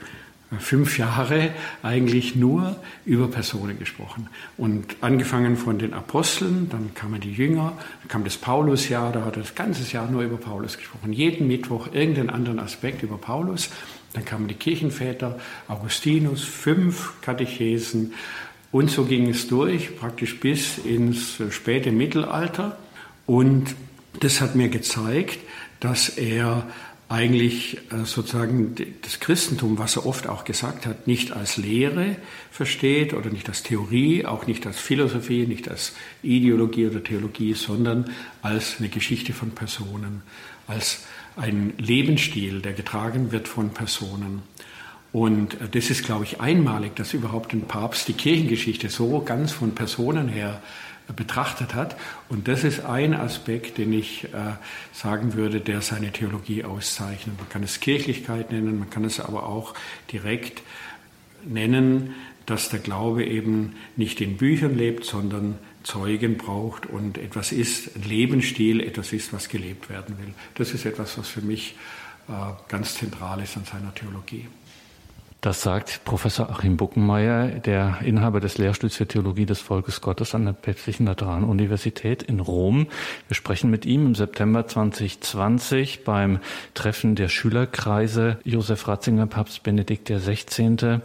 fünf 0.59 0.97
Jahre 0.97 1.51
eigentlich 1.81 2.35
nur 2.35 2.75
über 3.05 3.27
Personen 3.27 3.79
gesprochen. 3.79 4.29
Und 4.57 4.97
angefangen 5.01 5.57
von 5.57 5.79
den 5.79 5.93
Aposteln, 5.93 6.69
dann 6.69 6.93
kamen 6.93 7.21
die 7.21 7.33
Jünger, 7.33 7.73
dann 8.01 8.07
kam 8.07 8.23
das 8.23 8.37
Paulusjahr, 8.37 9.11
da 9.11 9.25
hat 9.25 9.35
er 9.37 9.43
das 9.43 9.55
ganze 9.55 9.89
Jahr 9.91 10.09
nur 10.09 10.21
über 10.21 10.37
Paulus 10.37 10.77
gesprochen. 10.77 11.13
Jeden 11.13 11.47
Mittwoch 11.47 11.87
irgendeinen 11.93 12.29
anderen 12.29 12.59
Aspekt 12.59 13.03
über 13.03 13.17
Paulus. 13.17 13.69
Dann 14.13 14.25
kamen 14.25 14.47
die 14.47 14.53
Kirchenväter, 14.53 15.39
Augustinus, 15.67 16.43
fünf 16.43 17.13
Katechesen. 17.21 18.13
Und 18.71 18.89
so 18.89 19.05
ging 19.05 19.29
es 19.29 19.47
durch, 19.47 19.95
praktisch 19.97 20.39
bis 20.39 20.77
ins 20.77 21.41
späte 21.49 21.91
Mittelalter. 21.91 22.77
Und 23.25 23.75
das 24.19 24.41
hat 24.41 24.55
mir 24.55 24.69
gezeigt, 24.69 25.39
dass 25.79 26.09
er 26.09 26.67
eigentlich 27.09 27.77
äh, 27.91 28.05
sozusagen 28.05 28.75
das 29.01 29.19
Christentum, 29.19 29.77
was 29.77 29.97
er 29.97 30.05
oft 30.05 30.27
auch 30.27 30.45
gesagt 30.45 30.85
hat, 30.85 31.05
nicht 31.05 31.31
als 31.31 31.57
Lehre 31.57 32.15
versteht 32.49 33.13
oder 33.13 33.29
nicht 33.29 33.49
als 33.49 33.61
Theorie, 33.61 34.25
auch 34.25 34.47
nicht 34.47 34.65
als 34.65 34.79
Philosophie, 34.79 35.45
nicht 35.45 35.69
als 35.69 35.93
Ideologie 36.23 36.87
oder 36.87 37.03
Theologie, 37.03 37.53
sondern 37.53 38.09
als 38.41 38.77
eine 38.79 38.89
Geschichte 38.89 39.33
von 39.33 39.51
Personen, 39.51 40.23
als 40.65 41.03
ein 41.35 41.73
Lebensstil, 41.77 42.61
der 42.61 42.73
getragen 42.73 43.31
wird 43.31 43.47
von 43.47 43.71
Personen. 43.71 44.43
Und 45.11 45.59
äh, 45.61 45.69
das 45.69 45.89
ist, 45.89 46.03
glaube 46.03 46.25
ich, 46.25 46.41
einmalig, 46.41 46.95
dass 46.95 47.13
überhaupt 47.13 47.53
ein 47.53 47.61
Papst 47.61 48.07
die 48.07 48.13
Kirchengeschichte 48.13 48.89
so 48.89 49.21
ganz 49.21 49.51
von 49.51 49.75
Personen 49.75 50.27
her 50.27 50.61
betrachtet 51.15 51.75
hat. 51.75 51.97
Und 52.29 52.47
das 52.47 52.63
ist 52.63 52.85
ein 52.85 53.13
Aspekt, 53.13 53.77
den 53.77 53.91
ich 53.93 54.25
äh, 54.25 54.27
sagen 54.93 55.33
würde, 55.33 55.59
der 55.59 55.81
seine 55.81 56.11
Theologie 56.11 56.63
auszeichnet. 56.63 57.37
Man 57.37 57.49
kann 57.49 57.63
es 57.63 57.79
Kirchlichkeit 57.79 58.51
nennen, 58.51 58.79
man 58.79 58.89
kann 58.89 59.03
es 59.03 59.19
aber 59.19 59.45
auch 59.45 59.73
direkt 60.11 60.61
nennen, 61.45 62.15
dass 62.45 62.69
der 62.69 62.79
Glaube 62.79 63.25
eben 63.25 63.75
nicht 63.95 64.21
in 64.21 64.37
Büchern 64.37 64.77
lebt, 64.77 65.05
sondern 65.05 65.57
Zeugen 65.83 66.37
braucht 66.37 66.85
und 66.85 67.17
etwas 67.17 67.51
ist, 67.51 67.95
ein 67.95 68.03
Lebensstil, 68.03 68.81
etwas 68.81 69.13
ist, 69.13 69.33
was 69.33 69.49
gelebt 69.49 69.89
werden 69.89 70.17
will. 70.17 70.33
Das 70.55 70.73
ist 70.73 70.85
etwas, 70.85 71.17
was 71.17 71.27
für 71.27 71.41
mich 71.41 71.75
äh, 72.27 72.31
ganz 72.67 72.95
zentral 72.95 73.41
ist 73.41 73.57
an 73.57 73.65
seiner 73.65 73.93
Theologie. 73.93 74.47
Das 75.43 75.61
sagt 75.61 76.05
Professor 76.05 76.49
Achim 76.49 76.77
Buckenmeier, 76.77 77.49
der 77.59 77.97
Inhaber 78.01 78.39
des 78.39 78.57
Lehrstuhls 78.57 78.95
für 78.95 79.05
Theologie 79.05 79.45
des 79.45 79.59
Volkes 79.59 79.99
Gottes 79.99 80.33
an 80.33 80.45
der 80.45 80.53
Päpstlichen 80.53 81.05
Lateranuniversität 81.05 82.23
in 82.23 82.39
Rom. 82.39 82.87
Wir 83.27 83.35
sprechen 83.35 83.69
mit 83.69 83.85
ihm 83.85 84.05
im 84.05 84.15
September 84.15 84.65
2020 84.65 86.05
beim 86.05 86.39
Treffen 86.75 87.15
der 87.15 87.27
Schülerkreise 87.27 88.39
Josef 88.45 88.87
Ratzinger, 88.87 89.27
Papst 89.27 89.63
Benedikt 89.63 90.07
XVI. 90.07 91.01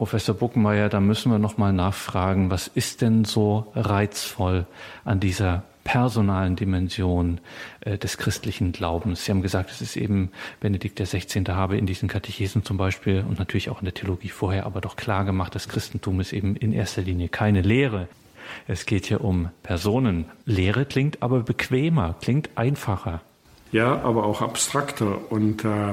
Professor 0.00 0.34
Buckenmeier, 0.34 0.88
da 0.88 0.98
müssen 0.98 1.30
wir 1.30 1.38
noch 1.38 1.58
mal 1.58 1.74
nachfragen, 1.74 2.48
was 2.50 2.68
ist 2.68 3.02
denn 3.02 3.26
so 3.26 3.70
reizvoll 3.74 4.64
an 5.04 5.20
dieser 5.20 5.62
personalen 5.84 6.56
Dimension 6.56 7.38
äh, 7.80 7.98
des 7.98 8.16
christlichen 8.16 8.72
Glaubens. 8.72 9.26
Sie 9.26 9.30
haben 9.30 9.42
gesagt, 9.42 9.70
es 9.70 9.82
ist 9.82 9.98
eben 9.98 10.30
Benedikt 10.58 11.00
der 11.00 11.04
16. 11.04 11.48
habe 11.48 11.76
in 11.76 11.84
diesen 11.84 12.08
Katechesen 12.08 12.64
zum 12.64 12.78
Beispiel 12.78 13.22
und 13.28 13.38
natürlich 13.38 13.68
auch 13.68 13.80
in 13.80 13.84
der 13.84 13.92
Theologie 13.92 14.30
vorher 14.30 14.64
aber 14.64 14.80
doch 14.80 14.96
klar 14.96 15.26
gemacht, 15.26 15.54
das 15.54 15.68
Christentum 15.68 16.18
ist 16.20 16.32
eben 16.32 16.56
in 16.56 16.72
erster 16.72 17.02
Linie 17.02 17.28
keine 17.28 17.60
Lehre. 17.60 18.08
Es 18.66 18.86
geht 18.86 19.04
hier 19.04 19.22
um 19.22 19.50
Personen. 19.62 20.24
Lehre 20.46 20.86
klingt 20.86 21.22
aber 21.22 21.40
bequemer, 21.40 22.14
klingt 22.22 22.48
einfacher. 22.54 23.20
Ja, 23.70 24.00
aber 24.00 24.24
auch 24.24 24.40
abstrakter 24.40 25.30
und 25.30 25.62
äh, 25.66 25.92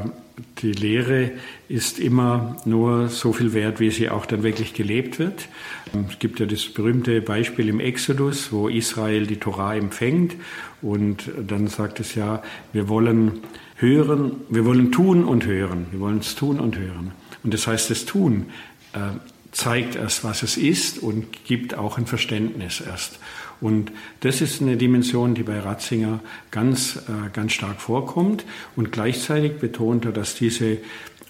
die 0.59 0.71
Lehre 0.71 1.31
ist 1.67 1.99
immer 1.99 2.57
nur 2.65 3.09
so 3.09 3.33
viel 3.33 3.53
wert, 3.53 3.79
wie 3.79 3.89
sie 3.89 4.09
auch 4.09 4.25
dann 4.25 4.43
wirklich 4.43 4.73
gelebt 4.73 5.19
wird. 5.19 5.47
Es 6.09 6.19
gibt 6.19 6.39
ja 6.39 6.45
das 6.45 6.65
berühmte 6.65 7.21
Beispiel 7.21 7.69
im 7.69 7.79
Exodus, 7.79 8.51
wo 8.51 8.67
Israel 8.67 9.25
die 9.25 9.37
Torah 9.37 9.75
empfängt 9.75 10.35
und 10.81 11.31
dann 11.47 11.67
sagt 11.67 11.99
es 11.99 12.15
ja, 12.15 12.43
wir 12.71 12.87
wollen 12.87 13.39
hören, 13.77 14.37
wir 14.49 14.65
wollen 14.65 14.91
tun 14.91 15.23
und 15.23 15.45
hören, 15.45 15.87
wir 15.91 15.99
wollen 15.99 16.19
es 16.19 16.35
tun 16.35 16.59
und 16.59 16.77
hören. 16.77 17.11
Und 17.43 17.53
das 17.53 17.67
heißt, 17.67 17.89
das 17.89 18.05
Tun 18.05 18.47
äh, 18.93 18.99
zeigt 19.51 19.95
erst, 19.95 20.23
was 20.23 20.43
es 20.43 20.57
ist 20.57 20.99
und 20.99 21.45
gibt 21.45 21.75
auch 21.75 21.97
ein 21.97 22.05
Verständnis 22.05 22.81
erst. 22.81 23.19
Und 23.59 23.91
das 24.19 24.41
ist 24.41 24.61
eine 24.61 24.77
Dimension, 24.77 25.33
die 25.33 25.43
bei 25.43 25.59
Ratzinger 25.59 26.19
ganz, 26.51 26.97
äh, 27.07 27.29
ganz 27.33 27.53
stark 27.53 27.81
vorkommt. 27.81 28.45
Und 28.75 28.91
gleichzeitig 28.91 29.57
betont 29.57 30.05
er, 30.05 30.11
dass 30.11 30.35
diese 30.35 30.77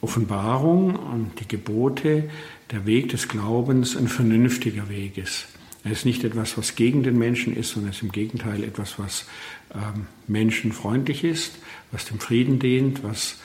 Offenbarung 0.02 0.96
und 0.96 1.40
die 1.40 1.48
Gebote, 1.48 2.30
der 2.72 2.86
Weg 2.86 3.10
des 3.10 3.28
Glaubens 3.30 3.96
ein 3.96 4.08
vernünftiger 4.08 4.90
Weg 4.90 5.18
ist. 5.18 5.48
Es 5.84 6.00
ist 6.00 6.06
nicht 6.06 6.24
etwas, 6.26 6.58
was 6.58 6.76
gegen 6.76 7.04
den 7.04 7.18
Menschen 7.18 7.56
ist, 7.56 7.72
sondern 7.72 7.92
es 7.92 7.98
ist 7.98 8.04
im 8.04 8.12
Gegenteil 8.12 8.64
etwas, 8.64 9.00
was 9.00 9.26
ähm, 9.74 10.08
menschenfreundlich 10.28 11.24
ist, 11.24 11.54
was 11.92 12.06
dem 12.06 12.20
Frieden 12.20 12.60
dient, 12.60 13.04
was 13.04 13.40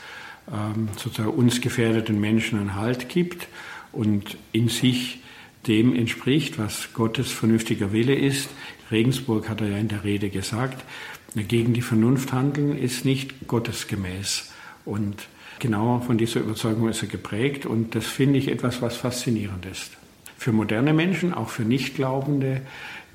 ähm, 0.52 0.88
sozusagen 0.96 1.30
uns 1.30 1.60
gefährdeten 1.60 2.20
Menschen 2.20 2.58
einen 2.58 2.74
Halt 2.74 3.08
gibt 3.08 3.46
und 3.92 4.36
in 4.50 4.68
sich 4.68 5.20
dem 5.66 5.95
entspricht, 5.95 6.59
was 6.59 6.92
Gottes 6.92 7.31
vernünftiger 7.31 7.92
Wille 7.92 8.14
ist. 8.14 8.49
Regensburg 8.90 9.49
hat 9.49 9.61
er 9.61 9.69
ja 9.69 9.76
in 9.78 9.88
der 9.88 10.04
Rede 10.04 10.28
gesagt, 10.28 10.85
gegen 11.35 11.73
die 11.73 11.83
Vernunft 11.83 12.33
handeln 12.33 12.76
ist 12.76 13.04
nicht 13.04 13.47
gottesgemäß. 13.47 14.52
Und 14.85 15.28
genau 15.61 16.00
von 16.00 16.19
dieser 16.19 16.40
Überzeugung 16.40 16.88
ist 16.88 17.02
er 17.02 17.09
geprägt 17.09 17.64
und 17.64 17.95
das 17.95 18.07
finde 18.07 18.38
ich 18.38 18.49
etwas, 18.49 18.83
was 18.83 18.97
faszinierend 18.97 19.64
ist. 19.66 19.92
Für 20.37 20.52
moderne 20.52 20.92
Menschen, 20.92 21.33
auch 21.33 21.49
für 21.49 21.62
Nichtglaubende, 21.62 22.62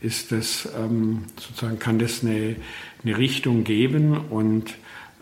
ist 0.01 0.31
das 0.31 0.69
ähm, 0.77 1.25
sozusagen 1.39 1.79
kann 1.79 1.99
das 1.99 2.23
eine, 2.23 2.55
eine 3.03 3.17
Richtung 3.17 3.63
geben 3.63 4.17
und 4.29 4.75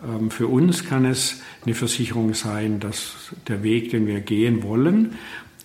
ähm, 0.04 0.30
für 0.30 0.46
uns 0.46 0.84
kann 0.84 1.04
es 1.04 1.42
eine 1.64 1.74
Versicherung 1.74 2.34
sein, 2.34 2.78
dass 2.80 3.32
der 3.48 3.62
Weg, 3.62 3.90
den 3.90 4.06
wir 4.06 4.20
gehen 4.20 4.62
wollen, 4.62 5.14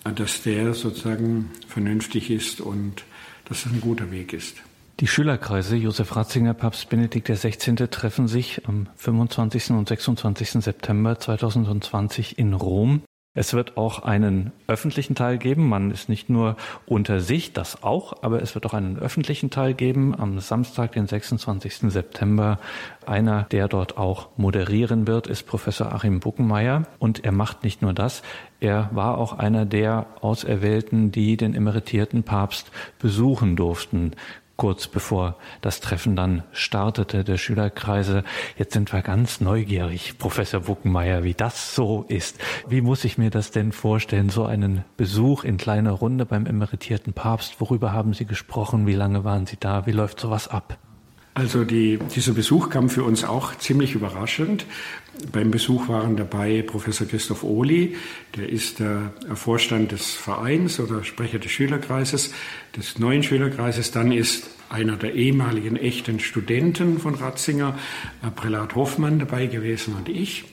dass 0.04 0.42
der 0.42 0.74
sozusagen 0.74 1.50
vernünftig 1.68 2.30
ist 2.30 2.60
und 2.60 3.04
dass 3.44 3.66
es 3.66 3.72
ein 3.72 3.80
guter 3.80 4.10
Weg 4.10 4.32
ist. 4.32 4.56
Die 5.00 5.06
Schülerkreise 5.06 5.76
Josef 5.76 6.14
Ratzinger, 6.14 6.54
Papst 6.54 6.88
Benedikt 6.88 7.28
XVI. 7.28 7.74
treffen 7.88 8.28
sich 8.28 8.66
am 8.66 8.88
25. 8.96 9.70
und 9.70 9.88
26. 9.88 10.62
September 10.62 11.18
2020 11.18 12.38
in 12.38 12.52
Rom. 12.52 13.02
Es 13.34 13.54
wird 13.54 13.78
auch 13.78 14.00
einen 14.00 14.52
öffentlichen 14.66 15.14
Teil 15.14 15.38
geben. 15.38 15.66
Man 15.66 15.90
ist 15.90 16.10
nicht 16.10 16.28
nur 16.28 16.56
unter 16.84 17.20
sich, 17.20 17.54
das 17.54 17.82
auch, 17.82 18.22
aber 18.22 18.42
es 18.42 18.54
wird 18.54 18.66
auch 18.66 18.74
einen 18.74 18.98
öffentlichen 18.98 19.48
Teil 19.48 19.72
geben 19.72 20.14
am 20.14 20.38
Samstag, 20.38 20.92
den 20.92 21.06
26. 21.06 21.90
September. 21.90 22.58
Einer, 23.06 23.44
der 23.44 23.68
dort 23.68 23.96
auch 23.96 24.28
moderieren 24.36 25.06
wird, 25.06 25.28
ist 25.28 25.46
Professor 25.46 25.94
Achim 25.94 26.20
Buckenmeier. 26.20 26.82
Und 26.98 27.24
er 27.24 27.32
macht 27.32 27.64
nicht 27.64 27.80
nur 27.80 27.94
das, 27.94 28.22
er 28.60 28.90
war 28.92 29.16
auch 29.16 29.38
einer 29.38 29.64
der 29.64 30.06
Auserwählten, 30.20 31.10
die 31.10 31.36
den 31.38 31.54
emeritierten 31.54 32.22
Papst 32.22 32.70
besuchen 33.00 33.56
durften 33.56 34.12
kurz 34.62 34.86
bevor 34.86 35.34
das 35.60 35.80
Treffen 35.80 36.14
dann 36.14 36.44
startete, 36.52 37.24
der 37.24 37.36
Schülerkreise. 37.36 38.22
Jetzt 38.56 38.74
sind 38.74 38.92
wir 38.92 39.02
ganz 39.02 39.40
neugierig, 39.40 40.18
Professor 40.18 40.60
Buckenmeier, 40.60 41.24
wie 41.24 41.34
das 41.34 41.74
so 41.74 42.04
ist. 42.06 42.38
Wie 42.68 42.80
muss 42.80 43.04
ich 43.04 43.18
mir 43.18 43.30
das 43.30 43.50
denn 43.50 43.72
vorstellen, 43.72 44.28
so 44.28 44.44
einen 44.44 44.84
Besuch 44.96 45.42
in 45.42 45.56
kleiner 45.56 45.90
Runde 45.90 46.26
beim 46.26 46.46
emeritierten 46.46 47.12
Papst? 47.12 47.60
Worüber 47.60 47.92
haben 47.92 48.14
Sie 48.14 48.24
gesprochen? 48.24 48.86
Wie 48.86 48.94
lange 48.94 49.24
waren 49.24 49.46
Sie 49.46 49.56
da? 49.58 49.84
Wie 49.86 49.90
läuft 49.90 50.20
sowas 50.20 50.46
ab? 50.46 50.78
Also 51.34 51.64
die, 51.64 51.98
dieser 52.14 52.32
Besuch 52.32 52.68
kam 52.68 52.90
für 52.90 53.04
uns 53.04 53.24
auch 53.24 53.56
ziemlich 53.56 53.94
überraschend. 53.94 54.66
Beim 55.32 55.50
Besuch 55.50 55.88
waren 55.88 56.16
dabei 56.16 56.62
Professor 56.62 57.06
Christoph 57.06 57.42
Ohli, 57.42 57.96
der 58.36 58.50
ist 58.50 58.80
der 58.80 59.12
Vorstand 59.34 59.92
des 59.92 60.10
Vereins 60.12 60.78
oder 60.78 61.04
Sprecher 61.04 61.38
des 61.38 61.50
Schülerkreises, 61.50 62.34
des 62.76 62.98
neuen 62.98 63.22
Schülerkreises. 63.22 63.92
Dann 63.92 64.12
ist 64.12 64.50
einer 64.68 64.96
der 64.96 65.14
ehemaligen 65.14 65.76
echten 65.76 66.20
Studenten 66.20 66.98
von 66.98 67.14
Ratzinger, 67.14 67.78
Prälat 68.36 68.74
Hoffmann, 68.74 69.18
dabei 69.18 69.46
gewesen 69.46 69.94
und 69.94 70.10
ich. 70.10 70.44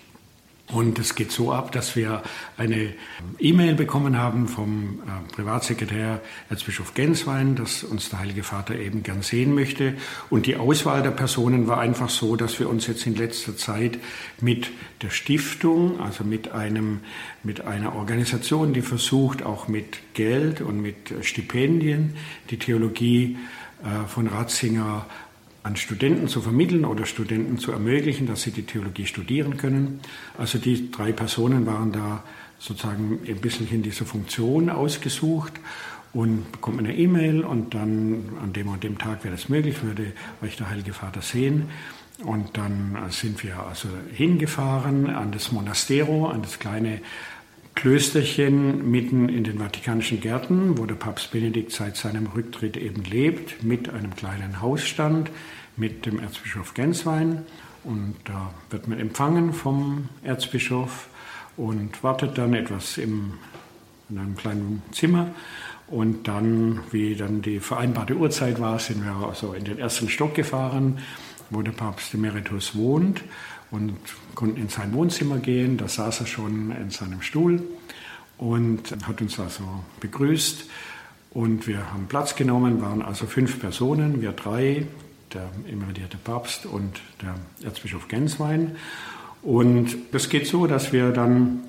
Und 0.72 1.00
es 1.00 1.16
geht 1.16 1.32
so 1.32 1.52
ab, 1.52 1.72
dass 1.72 1.96
wir 1.96 2.22
eine 2.56 2.94
E-Mail 3.40 3.74
bekommen 3.74 4.20
haben 4.20 4.48
vom 4.48 5.00
äh, 5.00 5.34
Privatsekretär 5.34 6.22
Erzbischof 6.48 6.94
Genswein, 6.94 7.56
dass 7.56 7.84
uns 7.84 8.10
der 8.10 8.20
Heilige 8.20 8.44
Vater 8.44 8.76
eben 8.76 9.02
gern 9.02 9.24
sehen 9.24 9.56
möchte. 9.56 9.96
Und 10.30 10.46
die 10.46 10.58
Auswahl 10.58 11.02
der 11.02 11.10
Personen 11.10 11.68
war 11.68 11.80
einfach 11.80 12.10
so, 12.10 12.36
dass 12.36 12.60
wir 12.60 12.70
uns 12.70 12.86
jetzt 12.86 13.08
in 13.08 13.16
letzter 13.16 13.58
Zeit 13.58 13.98
mit 14.42 14.70
der 15.02 15.10
Stiftung, 15.10 16.00
also 16.00 16.24
mit 16.24 16.52
einem, 16.52 17.00
mit 17.42 17.62
einer 17.62 17.96
Organisation, 17.96 18.72
die 18.72 18.84
versucht, 18.84 19.42
auch 19.42 19.68
mit 19.68 20.14
Geld 20.14 20.62
und 20.62 20.82
mit 20.82 21.14
Stipendien 21.22 22.16
die 22.52 22.60
Theologie 22.60 23.38
äh, 23.84 24.08
von 24.08 24.28
Ratzinger 24.28 25.08
an 25.64 25.76
Studenten 25.76 26.28
zu 26.28 26.42
vermitteln 26.42 26.86
oder 26.86 27.06
Studenten 27.06 27.58
zu 27.58 27.72
ermöglichen, 27.72 28.28
dass 28.28 28.44
sie 28.44 28.52
die 28.52 28.64
Theologie 28.64 29.06
studieren 29.06 29.58
können. 29.58 30.00
Also 30.38 30.58
die 30.58 30.92
drei 30.92 31.12
Personen 31.12 31.66
waren 31.66 31.92
da 31.92 32.24
sozusagen 32.60 33.20
ein 33.28 33.42
bisschen 33.42 33.70
in 33.70 33.84
dieser 33.84 34.06
Funktion 34.06 34.70
ausgesucht 34.70 35.54
und 36.14 36.52
bekommt 36.52 36.80
eine 36.80 36.96
E-Mail 36.96 37.42
und 37.44 37.74
dann 37.74 38.24
an 38.42 38.54
dem 38.54 38.68
und 38.70 38.84
dem 38.84 38.98
Tag 38.98 39.24
wäre 39.24 39.36
das 39.36 39.50
möglich, 39.50 39.84
würde 39.84 40.14
euch 40.42 40.58
der 40.58 40.70
Heilige 40.70 40.94
Vater 40.94 41.22
sehen. 41.22 41.70
Und 42.24 42.58
dann 42.58 42.98
sind 43.10 43.44
wir 43.44 43.64
also 43.64 43.88
hingefahren 44.14 45.10
an 45.10 45.32
das 45.32 45.52
Monastero, 45.54 46.28
an 46.28 46.42
das 46.42 46.60
kleine 46.60 47.00
Klösterchen 47.76 48.92
mitten 48.92 49.30
in 49.30 49.44
den 49.44 49.60
Vatikanischen 49.60 50.20
Gärten, 50.20 50.78
wo 50.78 50.86
der 50.86 50.96
Papst 50.96 51.32
Benedikt 51.32 51.72
seit 51.72 51.96
seinem 51.96 52.28
Rücktritt 52.28 52.76
eben 52.76 53.04
lebt, 53.04 53.64
mit 53.64 53.90
einem 53.90 54.16
kleinen 54.16 54.62
Hausstand, 54.62 55.32
mit 55.78 56.06
dem 56.06 56.20
Erzbischof 56.20 56.74
Genswein. 56.74 57.46
Und 57.84 58.16
da 58.26 58.54
wird 58.70 58.88
man 58.88 59.00
empfangen 59.00 59.54
vom 59.54 60.10
Erzbischof 60.24 61.08
und 61.56 62.04
wartet 62.04 62.38
dann 62.38 62.54
etwas 62.54 62.98
im, 62.98 63.34
in 64.10 64.18
einem 64.18 64.36
kleinen 64.36 64.82
Zimmer. 64.92 65.32
Und 65.88 66.28
dann, 66.28 66.82
wie 66.92 67.16
dann 67.16 67.42
die 67.42 67.60
vereinbarte 67.60 68.16
Uhrzeit 68.16 68.60
war, 68.60 68.78
sind 68.80 69.04
wir 69.04 69.28
also 69.28 69.54
in 69.54 69.64
den 69.64 69.80
ersten 69.80 70.10
Stock 70.10 70.36
gefahren, 70.36 71.00
wo 71.50 71.62
der 71.62 71.72
Papst 71.72 72.14
Emeritus 72.14 72.76
wohnt 72.76 73.24
und 73.72 73.96
konnten 74.36 74.62
in 74.62 74.70
sein 74.70 74.94
Wohnzimmer 74.94 75.38
gehen. 75.38 75.78
Da 75.78 75.88
saß 75.88 76.22
er 76.22 76.28
schon 76.28 76.72
in 76.72 76.90
seinem 76.90 77.22
Stuhl 77.22 77.62
und 78.38 78.96
hat 79.08 79.22
uns 79.22 79.40
also 79.40 79.64
begrüßt. 80.00 80.66
Und 81.32 81.68
wir 81.68 81.92
haben 81.92 82.08
Platz 82.08 82.36
genommen, 82.36 82.82
waren 82.82 83.02
also 83.02 83.28
fünf 83.28 83.60
Personen, 83.60 84.22
wir 84.22 84.32
drei, 84.32 84.88
der 85.34 85.48
emeritierte 85.68 86.18
Papst 86.18 86.66
und 86.66 87.02
der 87.22 87.36
Erzbischof 87.64 88.08
Genswein. 88.08 88.76
Und 89.44 89.96
es 90.12 90.30
geht 90.30 90.48
so, 90.48 90.66
dass 90.66 90.92
wir 90.92 91.12
dann, 91.12 91.62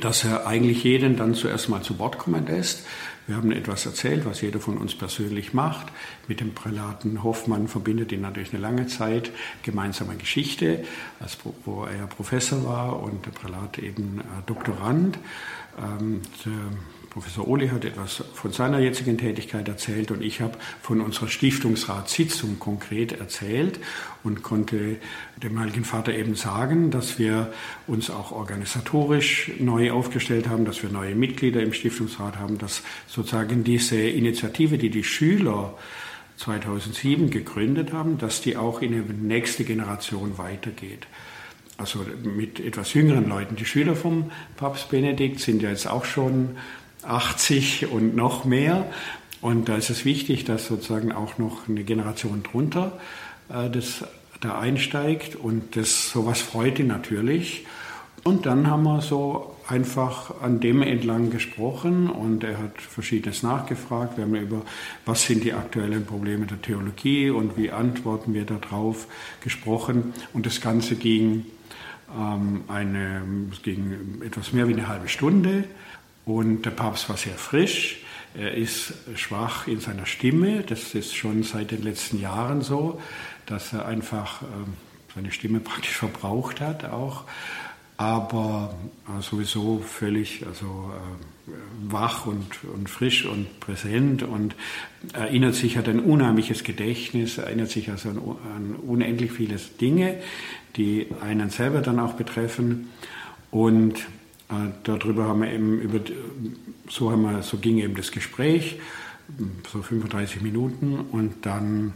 dass 0.00 0.24
er 0.24 0.46
eigentlich 0.46 0.84
jeden 0.84 1.16
dann 1.16 1.34
zuerst 1.34 1.68
mal 1.68 1.82
zu 1.82 1.98
Wort 1.98 2.18
kommen 2.18 2.46
lässt. 2.46 2.86
Wir 3.28 3.36
haben 3.36 3.52
etwas 3.52 3.84
erzählt, 3.84 4.24
was 4.24 4.40
jeder 4.40 4.58
von 4.58 4.78
uns 4.78 4.94
persönlich 4.94 5.52
macht. 5.52 5.88
Mit 6.28 6.40
dem 6.40 6.54
Prälaten 6.54 7.22
Hoffmann 7.22 7.68
verbindet 7.68 8.10
ihn 8.10 8.22
natürlich 8.22 8.54
eine 8.54 8.62
lange 8.62 8.86
Zeit 8.86 9.30
gemeinsame 9.62 10.16
Geschichte, 10.16 10.82
wo 11.66 11.84
er 11.84 12.06
Professor 12.06 12.64
war 12.64 13.02
und 13.02 13.26
der 13.26 13.32
Prälat 13.32 13.78
eben 13.78 14.20
äh, 14.20 14.22
Doktorand. 14.46 15.18
Ähm, 15.78 16.22
der 16.46 16.52
Professor 17.10 17.48
Ohli 17.48 17.68
hat 17.68 17.84
etwas 17.84 18.22
von 18.34 18.52
seiner 18.52 18.78
jetzigen 18.78 19.16
Tätigkeit 19.16 19.66
erzählt 19.66 20.10
und 20.10 20.22
ich 20.22 20.40
habe 20.40 20.58
von 20.82 21.00
unserer 21.00 21.28
Stiftungsratssitzung 21.28 22.58
konkret 22.58 23.12
erzählt 23.12 23.80
und 24.22 24.42
konnte 24.42 24.96
dem 25.36 25.58
Heiligen 25.58 25.84
Vater 25.84 26.12
eben 26.12 26.34
sagen, 26.34 26.90
dass 26.90 27.18
wir 27.18 27.52
uns 27.86 28.10
auch 28.10 28.32
organisatorisch 28.32 29.52
neu 29.58 29.90
aufgestellt 29.92 30.48
haben, 30.48 30.64
dass 30.64 30.82
wir 30.82 30.90
neue 30.90 31.14
Mitglieder 31.14 31.62
im 31.62 31.72
Stiftungsrat 31.72 32.36
haben, 32.36 32.58
dass 32.58 32.82
sozusagen 33.06 33.64
diese 33.64 33.98
Initiative, 33.98 34.78
die 34.78 34.90
die 34.90 35.04
Schüler 35.04 35.74
2007 36.36 37.30
gegründet 37.30 37.92
haben, 37.92 38.18
dass 38.18 38.42
die 38.42 38.56
auch 38.56 38.82
in 38.82 38.92
die 38.92 39.12
nächste 39.14 39.64
Generation 39.64 40.38
weitergeht 40.38 41.06
also 41.78 42.00
mit 42.24 42.58
etwas 42.58 42.92
jüngeren 42.92 43.28
Leuten. 43.28 43.54
Die 43.54 43.64
Schüler 43.64 43.94
vom 43.94 44.30
Papst 44.56 44.90
Benedikt 44.90 45.38
sind 45.40 45.62
ja 45.62 45.70
jetzt 45.70 45.86
auch 45.86 46.04
schon 46.04 46.56
80 47.02 47.90
und 47.90 48.16
noch 48.16 48.44
mehr. 48.44 48.90
Und 49.40 49.68
da 49.68 49.76
ist 49.76 49.90
es 49.90 50.04
wichtig, 50.04 50.44
dass 50.44 50.66
sozusagen 50.66 51.12
auch 51.12 51.38
noch 51.38 51.68
eine 51.68 51.84
Generation 51.84 52.42
drunter 52.42 52.98
äh, 53.48 53.70
das 53.70 54.04
da 54.40 54.58
einsteigt 54.58 55.34
und 55.34 55.76
das 55.76 56.10
sowas 56.10 56.40
freut 56.40 56.78
ihn 56.78 56.86
natürlich. 56.86 57.66
Und 58.24 58.46
dann 58.46 58.68
haben 58.68 58.82
wir 58.82 59.00
so 59.00 59.56
einfach 59.66 60.40
an 60.42 60.60
dem 60.60 60.82
entlang 60.82 61.30
gesprochen 61.30 62.08
und 62.08 62.44
er 62.44 62.58
hat 62.58 62.80
Verschiedenes 62.80 63.42
nachgefragt. 63.42 64.16
Wir 64.16 64.24
haben 64.24 64.34
über, 64.34 64.62
was 65.06 65.24
sind 65.24 65.44
die 65.44 65.52
aktuellen 65.52 66.04
Probleme 66.04 66.46
der 66.46 66.60
Theologie 66.60 67.30
und 67.30 67.56
wie 67.56 67.70
antworten 67.70 68.34
wir 68.34 68.44
darauf 68.44 69.06
gesprochen. 69.40 70.12
Und 70.32 70.46
das 70.46 70.60
Ganze 70.60 70.96
ging, 70.96 71.46
ähm, 72.16 72.64
eine, 72.68 73.22
ging 73.62 74.22
etwas 74.24 74.52
mehr 74.52 74.68
wie 74.68 74.74
eine 74.74 74.88
halbe 74.88 75.08
Stunde. 75.08 75.64
Und 76.28 76.66
der 76.66 76.72
Papst 76.72 77.08
war 77.08 77.16
sehr 77.16 77.32
frisch. 77.32 78.00
Er 78.34 78.52
ist 78.52 78.92
schwach 79.14 79.66
in 79.66 79.80
seiner 79.80 80.04
Stimme. 80.04 80.62
Das 80.62 80.94
ist 80.94 81.16
schon 81.16 81.42
seit 81.42 81.70
den 81.70 81.82
letzten 81.82 82.20
Jahren 82.20 82.60
so, 82.60 83.00
dass 83.46 83.72
er 83.72 83.86
einfach 83.86 84.42
ähm, 84.42 84.74
seine 85.14 85.32
Stimme 85.32 85.60
praktisch 85.60 85.96
verbraucht 85.96 86.60
hat 86.60 86.84
auch. 86.84 87.24
aber 87.96 88.74
äh, 89.08 89.22
sowieso 89.22 89.78
völlig 89.78 90.46
also, 90.46 90.92
äh, 91.46 91.50
wach 91.90 92.26
und, 92.26 92.62
und 92.74 92.90
frisch 92.90 93.24
und 93.24 93.58
präsent 93.58 94.22
und 94.22 94.54
erinnert 95.14 95.54
sich, 95.54 95.78
hat 95.78 95.88
ein 95.88 96.00
unheimliches 96.00 96.62
Gedächtnis, 96.62 97.38
erinnert 97.38 97.70
sich 97.70 97.90
also 97.90 98.10
an, 98.10 98.18
an 98.54 98.76
unendlich 98.86 99.32
viele 99.32 99.56
Dinge, 99.80 100.16
die 100.76 101.06
einen 101.22 101.48
selber 101.48 101.80
dann 101.80 101.98
auch 101.98 102.12
betreffen. 102.12 102.90
Und 103.50 104.06
darüber 104.84 105.26
haben 105.26 105.42
wir 105.42 105.52
eben 105.52 105.80
über, 105.80 106.00
so 106.88 107.10
haben 107.10 107.22
wir, 107.22 107.42
so 107.42 107.58
ging 107.58 107.78
eben 107.78 107.94
das 107.94 108.12
Gespräch, 108.12 108.78
so 109.70 109.82
35 109.82 110.40
Minuten 110.40 110.94
und 111.12 111.44
dann 111.44 111.92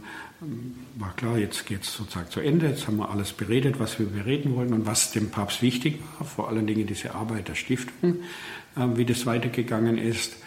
war 0.95 1.15
klar, 1.15 1.37
jetzt 1.37 1.65
geht 1.65 1.83
es 1.83 1.93
sozusagen 1.93 2.29
zu 2.29 2.41
Ende, 2.41 2.67
jetzt 2.67 2.87
haben 2.87 2.97
wir 2.97 3.09
alles 3.09 3.33
beredet, 3.33 3.79
was 3.79 3.97
wir 3.97 4.05
bereden 4.05 4.55
wollen 4.55 4.73
und 4.73 4.85
was 4.85 5.11
dem 5.11 5.31
Papst 5.31 5.61
wichtig 5.61 5.99
war, 6.17 6.27
vor 6.27 6.49
allen 6.49 6.67
Dingen 6.67 6.85
diese 6.85 7.15
Arbeit 7.15 7.47
der 7.47 7.55
Stiftung, 7.55 8.17
äh, 8.75 8.87
wie 8.95 9.05
das 9.05 9.25
weitergegangen 9.25 9.97
ist. 9.97 10.37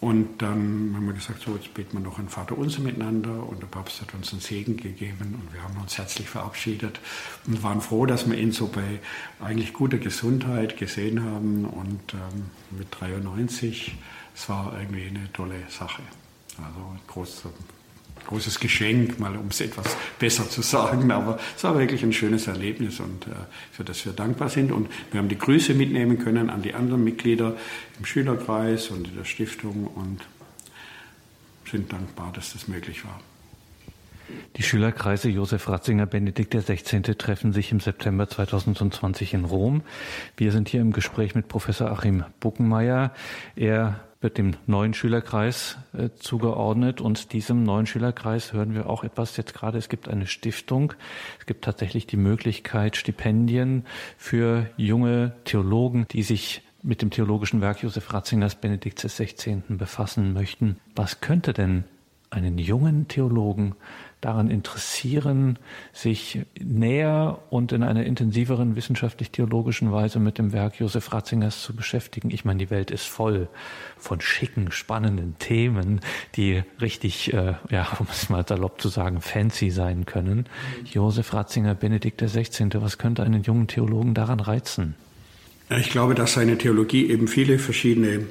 Und 0.00 0.42
dann 0.42 0.92
haben 0.94 1.06
wir 1.06 1.14
gesagt, 1.14 1.42
so 1.42 1.54
jetzt 1.54 1.72
beten 1.72 1.94
wir 1.94 2.00
noch 2.00 2.18
ein 2.18 2.28
Vater 2.28 2.58
Unser 2.58 2.80
miteinander. 2.80 3.48
Und 3.48 3.62
der 3.62 3.66
Papst 3.66 4.02
hat 4.02 4.12
uns 4.14 4.30
einen 4.32 4.42
Segen 4.42 4.76
gegeben. 4.76 5.40
Und 5.40 5.54
wir 5.54 5.62
haben 5.62 5.76
uns 5.80 5.96
herzlich 5.96 6.28
verabschiedet 6.28 7.00
und 7.46 7.62
waren 7.62 7.80
froh, 7.80 8.04
dass 8.04 8.28
wir 8.28 8.36
ihn 8.36 8.52
so 8.52 8.66
bei 8.66 9.00
eigentlich 9.40 9.72
guter 9.72 9.98
Gesundheit 9.98 10.76
gesehen 10.76 11.24
haben. 11.24 11.64
Und 11.64 12.12
ähm, 12.12 12.50
mit 12.76 12.88
93, 12.90 13.96
es 14.34 14.48
war 14.48 14.78
irgendwie 14.78 15.06
eine 15.06 15.32
tolle 15.32 15.62
Sache. 15.70 16.02
Also 16.58 16.96
groß, 17.06 17.44
großes 18.26 18.60
Geschenk, 18.60 19.18
mal 19.18 19.36
um 19.36 19.48
es 19.48 19.60
etwas 19.60 19.96
besser 20.18 20.48
zu 20.48 20.62
sagen. 20.62 21.10
Aber 21.10 21.38
es 21.56 21.64
war 21.64 21.78
wirklich 21.78 22.02
ein 22.02 22.12
schönes 22.12 22.46
Erlebnis 22.46 23.00
und 23.00 23.26
äh, 23.26 23.30
für 23.72 23.84
das 23.84 24.04
wir 24.04 24.12
dankbar 24.12 24.48
sind. 24.48 24.72
Und 24.72 24.88
wir 25.10 25.18
haben 25.18 25.28
die 25.28 25.38
Grüße 25.38 25.74
mitnehmen 25.74 26.18
können 26.18 26.50
an 26.50 26.62
die 26.62 26.74
anderen 26.74 27.04
Mitglieder 27.04 27.56
im 27.98 28.04
Schülerkreis 28.04 28.88
und 28.88 29.08
in 29.08 29.16
der 29.16 29.24
Stiftung 29.24 29.86
und 29.86 30.20
sind 31.70 31.92
dankbar, 31.92 32.32
dass 32.32 32.52
das 32.52 32.68
möglich 32.68 33.04
war. 33.04 33.20
Die 34.56 34.62
Schülerkreise 34.62 35.28
Josef 35.28 35.68
Ratzinger 35.68 36.06
Benedikt 36.06 36.54
XVI. 36.54 37.00
treffen 37.14 37.52
sich 37.52 37.70
im 37.70 37.80
September 37.80 38.28
2020 38.28 39.34
in 39.34 39.44
Rom. 39.44 39.82
Wir 40.36 40.50
sind 40.50 40.68
hier 40.68 40.80
im 40.80 40.92
Gespräch 40.92 41.34
mit 41.34 41.46
Professor 41.46 41.90
Achim 41.90 42.24
Buckenmeier. 42.40 43.12
Er 43.54 44.00
wird 44.26 44.38
dem 44.38 44.54
neuen 44.66 44.92
Schülerkreis 44.92 45.78
äh, 45.96 46.08
zugeordnet 46.18 47.00
und 47.00 47.32
diesem 47.32 47.62
neuen 47.62 47.86
Schülerkreis 47.86 48.52
hören 48.52 48.74
wir 48.74 48.90
auch 48.90 49.04
etwas 49.04 49.36
jetzt 49.36 49.54
gerade. 49.54 49.78
Es 49.78 49.88
gibt 49.88 50.08
eine 50.08 50.26
Stiftung. 50.26 50.94
Es 51.38 51.46
gibt 51.46 51.64
tatsächlich 51.64 52.08
die 52.08 52.16
Möglichkeit, 52.16 52.96
Stipendien 52.96 53.86
für 54.18 54.68
junge 54.76 55.36
Theologen, 55.44 56.08
die 56.10 56.24
sich 56.24 56.62
mit 56.82 57.02
dem 57.02 57.10
theologischen 57.10 57.60
Werk 57.60 57.84
Josef 57.84 58.12
Ratzingers 58.12 58.56
Benedikt 58.56 58.98
XVI. 58.98 59.62
befassen 59.68 60.32
möchten. 60.32 60.80
Was 60.96 61.20
könnte 61.20 61.52
denn 61.52 61.84
einen 62.30 62.58
jungen 62.58 63.06
Theologen 63.06 63.76
daran 64.26 64.50
interessieren, 64.50 65.56
sich 65.92 66.40
näher 66.60 67.38
und 67.48 67.70
in 67.70 67.84
einer 67.84 68.04
intensiveren 68.04 68.74
wissenschaftlich-theologischen 68.74 69.92
Weise 69.92 70.18
mit 70.18 70.38
dem 70.38 70.52
Werk 70.52 70.80
Josef 70.80 71.12
Ratzingers 71.12 71.62
zu 71.62 71.76
beschäftigen. 71.76 72.32
Ich 72.32 72.44
meine, 72.44 72.58
die 72.58 72.70
Welt 72.70 72.90
ist 72.90 73.06
voll 73.06 73.46
von 73.96 74.20
schicken, 74.20 74.72
spannenden 74.72 75.38
Themen, 75.38 76.00
die 76.34 76.64
richtig, 76.80 77.32
äh, 77.32 77.54
ja, 77.70 77.86
um 78.00 78.08
es 78.10 78.28
mal 78.28 78.44
salopp 78.46 78.80
zu 78.80 78.88
sagen, 78.88 79.20
fancy 79.20 79.70
sein 79.70 80.06
können. 80.06 80.46
Josef 80.84 81.32
Ratzinger, 81.32 81.76
Benedikt 81.76 82.20
XVI., 82.20 82.68
was 82.74 82.98
könnte 82.98 83.22
einen 83.22 83.44
jungen 83.44 83.68
Theologen 83.68 84.14
daran 84.14 84.40
reizen? 84.40 84.96
Ich 85.70 85.90
glaube, 85.90 86.16
dass 86.16 86.32
seine 86.32 86.58
Theologie 86.58 87.08
eben 87.10 87.28
viele 87.28 87.60
verschiedene 87.60 88.26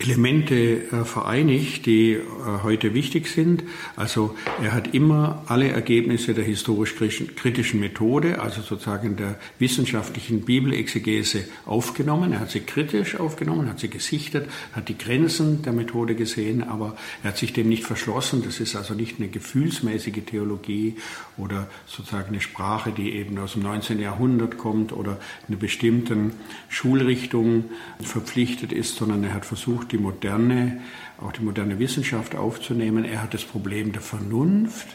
Elemente 0.00 0.54
äh, 0.54 1.04
vereinigt, 1.04 1.84
die 1.84 2.12
äh, 2.12 2.22
heute 2.62 2.94
wichtig 2.94 3.28
sind. 3.28 3.64
Also 3.96 4.34
er 4.62 4.72
hat 4.72 4.94
immer 4.94 5.44
alle 5.46 5.68
Ergebnisse 5.68 6.32
der 6.32 6.44
historisch-kritischen 6.44 7.80
Methode, 7.80 8.40
also 8.40 8.62
sozusagen 8.62 9.16
der 9.16 9.38
wissenschaftlichen 9.58 10.40
Bibelexegese 10.42 11.44
aufgenommen. 11.66 12.32
Er 12.32 12.40
hat 12.40 12.50
sie 12.50 12.60
kritisch 12.60 13.20
aufgenommen, 13.20 13.68
hat 13.68 13.78
sie 13.78 13.90
gesichtet, 13.90 14.48
hat 14.72 14.88
die 14.88 14.96
Grenzen 14.96 15.62
der 15.62 15.74
Methode 15.74 16.14
gesehen, 16.14 16.62
aber 16.62 16.96
er 17.22 17.30
hat 17.30 17.38
sich 17.38 17.52
dem 17.52 17.68
nicht 17.68 17.84
verschlossen. 17.84 18.42
Das 18.42 18.58
ist 18.58 18.76
also 18.76 18.94
nicht 18.94 19.18
eine 19.18 19.28
gefühlsmäßige 19.28 20.24
Theologie 20.24 20.96
oder 21.36 21.68
sozusagen 21.86 22.28
eine 22.28 22.40
Sprache, 22.40 22.92
die 22.92 23.12
eben 23.12 23.38
aus 23.38 23.52
dem 23.52 23.62
19. 23.64 24.00
Jahrhundert 24.00 24.56
kommt 24.56 24.92
oder 24.94 25.18
einer 25.46 25.58
bestimmten 25.58 26.32
Schulrichtung 26.70 27.64
verpflichtet 28.00 28.72
ist, 28.72 28.96
sondern 28.96 29.24
er 29.24 29.34
hat 29.34 29.44
versucht, 29.44 29.89
die 29.92 29.98
moderne, 29.98 30.80
auch 31.20 31.32
die 31.32 31.42
moderne 31.42 31.78
Wissenschaft 31.78 32.36
aufzunehmen. 32.36 33.04
Er 33.04 33.22
hat 33.22 33.34
das 33.34 33.44
Problem 33.44 33.92
der 33.92 34.02
Vernunft 34.02 34.88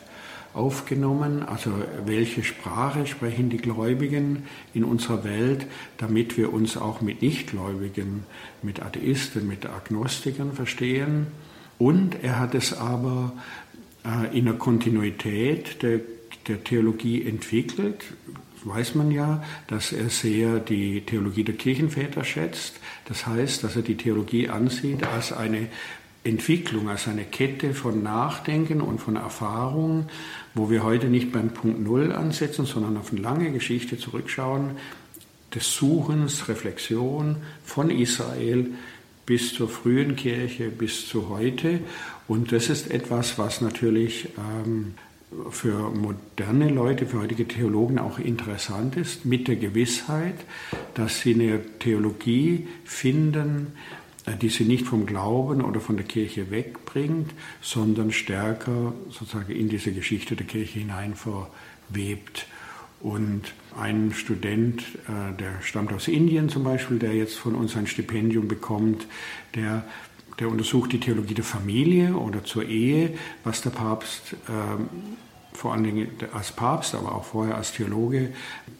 aufgenommen, 0.53 1.43
also 1.43 1.71
welche 2.05 2.43
Sprache 2.43 3.05
sprechen 3.07 3.49
die 3.49 3.57
Gläubigen 3.57 4.43
in 4.73 4.85
unserer 4.85 5.23
Welt, 5.25 5.67
damit 5.97 6.37
wir 6.37 6.53
uns 6.53 6.77
auch 6.77 7.01
mit 7.01 7.21
Nichtgläubigen, 7.21 8.23
mit 8.61 8.81
Atheisten, 8.81 9.47
mit 9.47 9.65
Agnostikern 9.65 10.53
verstehen. 10.53 11.27
Und 11.77 12.23
er 12.23 12.39
hat 12.39 12.55
es 12.55 12.71
aber 12.71 13.33
äh, 14.05 14.37
in 14.37 14.45
der 14.45 14.53
Kontinuität 14.53 15.83
der, 15.83 15.99
der 16.47 16.63
Theologie 16.63 17.25
entwickelt, 17.25 18.05
weiß 18.65 18.95
man 18.95 19.11
ja, 19.11 19.43
dass 19.67 19.91
er 19.91 20.09
sehr 20.09 20.59
die 20.59 21.01
Theologie 21.01 21.43
der 21.43 21.55
Kirchenväter 21.55 22.23
schätzt. 22.23 22.79
Das 23.05 23.25
heißt, 23.25 23.63
dass 23.63 23.75
er 23.75 23.83
die 23.83 23.97
Theologie 23.97 24.49
ansieht 24.49 25.03
als 25.03 25.31
eine 25.31 25.67
Entwicklung, 26.23 26.89
als 26.89 27.07
eine 27.07 27.23
Kette 27.23 27.75
von 27.75 28.01
Nachdenken 28.01 28.81
und 28.81 28.99
von 28.99 29.15
Erfahrung, 29.15 30.07
wo 30.55 30.71
wir 30.71 30.83
heute 30.83 31.07
nicht 31.07 31.31
beim 31.31 31.49
Punkt 31.49 31.79
Null 31.79 32.11
ansetzen, 32.11 32.65
sondern 32.65 32.97
auf 32.97 33.11
eine 33.11 33.21
lange 33.21 33.51
Geschichte 33.51 33.97
zurückschauen, 33.97 34.71
des 35.53 35.73
Suchens, 35.73 36.49
Reflexion 36.49 37.37
von 37.63 37.89
Israel 37.89 38.71
bis 39.25 39.53
zur 39.53 39.69
frühen 39.69 40.15
Kirche, 40.15 40.69
bis 40.69 41.07
zu 41.07 41.29
heute. 41.29 41.79
Und 42.27 42.51
das 42.51 42.69
ist 42.69 42.91
etwas, 42.91 43.37
was 43.37 43.61
natürlich 43.61 44.29
ähm, 44.37 44.95
für 45.49 45.89
moderne 45.91 46.69
Leute, 46.69 47.05
für 47.05 47.19
heutige 47.19 47.47
Theologen 47.47 47.99
auch 47.99 48.19
interessant 48.19 48.97
ist, 48.97 49.25
mit 49.25 49.47
der 49.47 49.55
Gewissheit, 49.55 50.35
dass 50.93 51.21
sie 51.21 51.33
eine 51.33 51.59
Theologie 51.79 52.67
finden, 52.83 53.73
äh, 54.25 54.35
die 54.37 54.49
sie 54.49 54.65
nicht 54.65 54.85
vom 54.85 55.05
Glauben 55.05 55.61
oder 55.61 55.79
von 55.79 55.97
der 55.97 56.05
Kirche 56.05 56.51
wegbringt, 56.51 57.31
sondern 57.61 58.11
stärker 58.11 58.93
sozusagen 59.09 59.51
in 59.51 59.69
diese 59.69 59.91
Geschichte 59.91 60.35
der 60.35 60.45
Kirche 60.45 60.79
hinein 60.79 61.15
verwebt. 61.15 62.47
Und 63.01 63.53
ein 63.77 64.13
Student, 64.13 64.81
äh, 65.07 65.35
der 65.37 65.61
stammt 65.61 65.93
aus 65.93 66.07
Indien 66.07 66.49
zum 66.49 66.63
Beispiel, 66.63 66.97
der 66.97 67.13
jetzt 67.13 67.37
von 67.37 67.53
uns 67.53 67.75
ein 67.75 67.87
Stipendium 67.87 68.47
bekommt, 68.47 69.05
der 69.53 69.83
der 70.39 70.49
untersucht 70.49 70.91
die 70.91 70.99
Theologie 70.99 71.33
der 71.33 71.43
Familie 71.43 72.15
oder 72.15 72.43
zur 72.43 72.65
Ehe, 72.65 73.17
was 73.43 73.61
der 73.61 73.69
Papst 73.69 74.35
ähm, 74.49 74.89
vor 75.55 75.73
allen 75.73 75.83
Dingen 75.83 76.09
als 76.33 76.51
Papst, 76.51 76.95
aber 76.95 77.15
auch 77.15 77.23
vorher 77.23 77.55
als 77.55 77.71
Theologe 77.71 78.29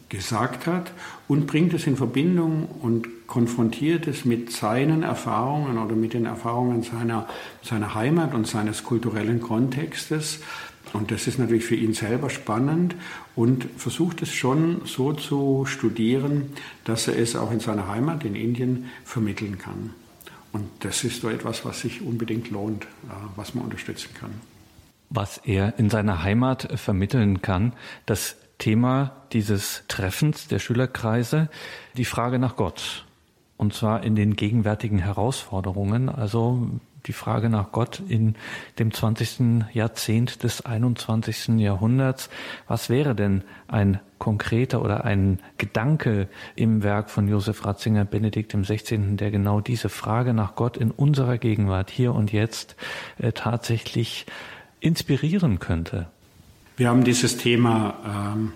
gesagt 0.08 0.66
hat 0.66 0.92
und 1.26 1.46
bringt 1.46 1.74
es 1.74 1.86
in 1.86 1.96
Verbindung 1.96 2.68
und 2.80 3.26
konfrontiert 3.26 4.06
es 4.06 4.24
mit 4.24 4.52
seinen 4.52 5.02
Erfahrungen 5.02 5.78
oder 5.78 5.96
mit 5.96 6.12
den 6.12 6.26
Erfahrungen 6.26 6.82
seiner, 6.82 7.28
seiner 7.62 7.94
Heimat 7.94 8.34
und 8.34 8.46
seines 8.46 8.84
kulturellen 8.84 9.40
Kontextes. 9.40 10.40
Und 10.92 11.10
das 11.10 11.26
ist 11.26 11.38
natürlich 11.38 11.64
für 11.64 11.74
ihn 11.74 11.94
selber 11.94 12.30
spannend 12.30 12.94
und 13.34 13.66
versucht 13.76 14.22
es 14.22 14.32
schon 14.32 14.82
so 14.84 15.12
zu 15.12 15.64
studieren, 15.66 16.52
dass 16.84 17.08
er 17.08 17.18
es 17.18 17.34
auch 17.34 17.50
in 17.50 17.60
seiner 17.60 17.88
Heimat 17.88 18.24
in 18.24 18.36
Indien 18.36 18.86
vermitteln 19.04 19.58
kann. 19.58 19.90
Und 20.56 20.70
das 20.80 21.04
ist 21.04 21.20
so 21.20 21.28
etwas, 21.28 21.64
was 21.64 21.80
sich 21.80 22.00
unbedingt 22.00 22.50
lohnt, 22.50 22.84
äh, 22.84 22.86
was 23.36 23.54
man 23.54 23.64
unterstützen 23.64 24.10
kann 24.18 24.30
was 25.08 25.38
er 25.38 25.78
in 25.78 25.88
seiner 25.88 26.22
Heimat 26.24 26.68
vermitteln 26.74 27.40
kann. 27.42 27.74
Das 28.06 28.36
Thema 28.58 29.12
dieses 29.32 29.84
Treffens 29.88 30.48
der 30.48 30.58
Schülerkreise, 30.58 31.48
die 31.96 32.04
Frage 32.04 32.38
nach 32.38 32.56
Gott. 32.56 33.04
Und 33.56 33.74
zwar 33.74 34.02
in 34.02 34.16
den 34.16 34.36
gegenwärtigen 34.36 34.98
Herausforderungen, 34.98 36.08
also 36.08 36.68
die 37.06 37.12
Frage 37.12 37.48
nach 37.48 37.72
Gott 37.72 38.02
in 38.08 38.34
dem 38.78 38.92
20. 38.92 39.64
Jahrzehnt 39.72 40.42
des 40.42 40.64
21. 40.64 41.58
Jahrhunderts. 41.58 42.28
Was 42.68 42.90
wäre 42.90 43.14
denn 43.14 43.42
ein 43.68 44.00
konkreter 44.18 44.82
oder 44.82 45.04
ein 45.04 45.40
Gedanke 45.58 46.28
im 46.54 46.82
Werk 46.82 47.10
von 47.10 47.28
Josef 47.28 47.64
Ratzinger, 47.64 48.04
Benedikt 48.04 48.54
im 48.54 48.64
16., 48.64 49.16
der 49.16 49.30
genau 49.30 49.60
diese 49.60 49.88
Frage 49.88 50.32
nach 50.32 50.54
Gott 50.54 50.76
in 50.76 50.90
unserer 50.90 51.38
Gegenwart 51.38 51.90
hier 51.90 52.14
und 52.14 52.32
jetzt 52.32 52.76
äh, 53.18 53.32
tatsächlich 53.32 54.26
inspirieren 54.80 55.58
könnte? 55.58 56.06
Wir 56.76 56.88
haben 56.88 57.04
dieses 57.04 57.38
Thema 57.38 58.34
ähm, 58.34 58.52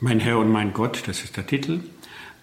Mein 0.00 0.20
Herr 0.20 0.38
und 0.38 0.50
mein 0.50 0.72
Gott, 0.72 1.04
das 1.06 1.22
ist 1.22 1.36
der 1.36 1.46
Titel, 1.46 1.80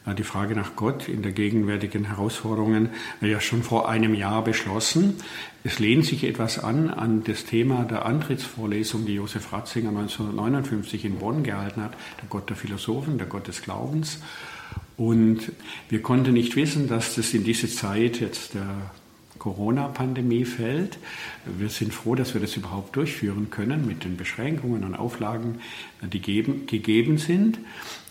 die 0.06 0.24
Frage 0.24 0.56
nach 0.56 0.76
Gott 0.76 1.08
in 1.08 1.22
der 1.22 1.32
gegenwärtigen 1.32 2.06
Herausforderungen 2.06 2.90
ja 3.22 3.40
schon 3.40 3.62
vor 3.62 3.88
einem 3.88 4.16
Jahr 4.16 4.44
beschlossen. 4.44 5.18
Es 5.64 5.78
lehnt 5.78 6.06
sich 6.06 6.24
etwas 6.24 6.58
an 6.58 6.90
an 6.90 7.24
das 7.24 7.46
Thema 7.46 7.84
der 7.84 8.06
Antrittsvorlesung, 8.06 9.06
die 9.06 9.14
Josef 9.14 9.54
Ratzinger 9.54 9.90
1959 9.90 11.06
in 11.06 11.20
Bonn 11.20 11.44
gehalten 11.44 11.84
hat, 11.84 11.94
der 12.20 12.28
Gott 12.30 12.50
der 12.50 12.58
Philosophen, 12.58 13.20
der 13.20 13.28
Gott 13.28 13.48
des 13.48 13.62
Glaubens. 13.62 14.20
Und 14.98 15.52
wir 15.90 16.02
konnten 16.02 16.34
nicht 16.34 16.56
wissen, 16.56 16.88
dass 16.88 17.16
das 17.16 17.34
in 17.34 17.44
diese 17.44 17.68
Zeit 17.68 18.20
jetzt 18.20 18.56
der 18.56 18.92
Corona-Pandemie 19.38 20.46
fällt. 20.46 20.98
Wir 21.46 21.70
sind 21.70 21.94
froh, 21.94 22.16
dass 22.16 22.34
wir 22.34 22.42
das 22.42 22.56
überhaupt 22.56 22.96
durchführen 22.96 23.50
können 23.50 23.88
mit 23.88 24.04
den 24.04 24.18
Beschränkungen 24.18 24.84
und 24.84 24.96
Auflagen, 24.96 25.60
die 26.02 26.22
gegeben 26.22 27.18
sind. 27.18 27.60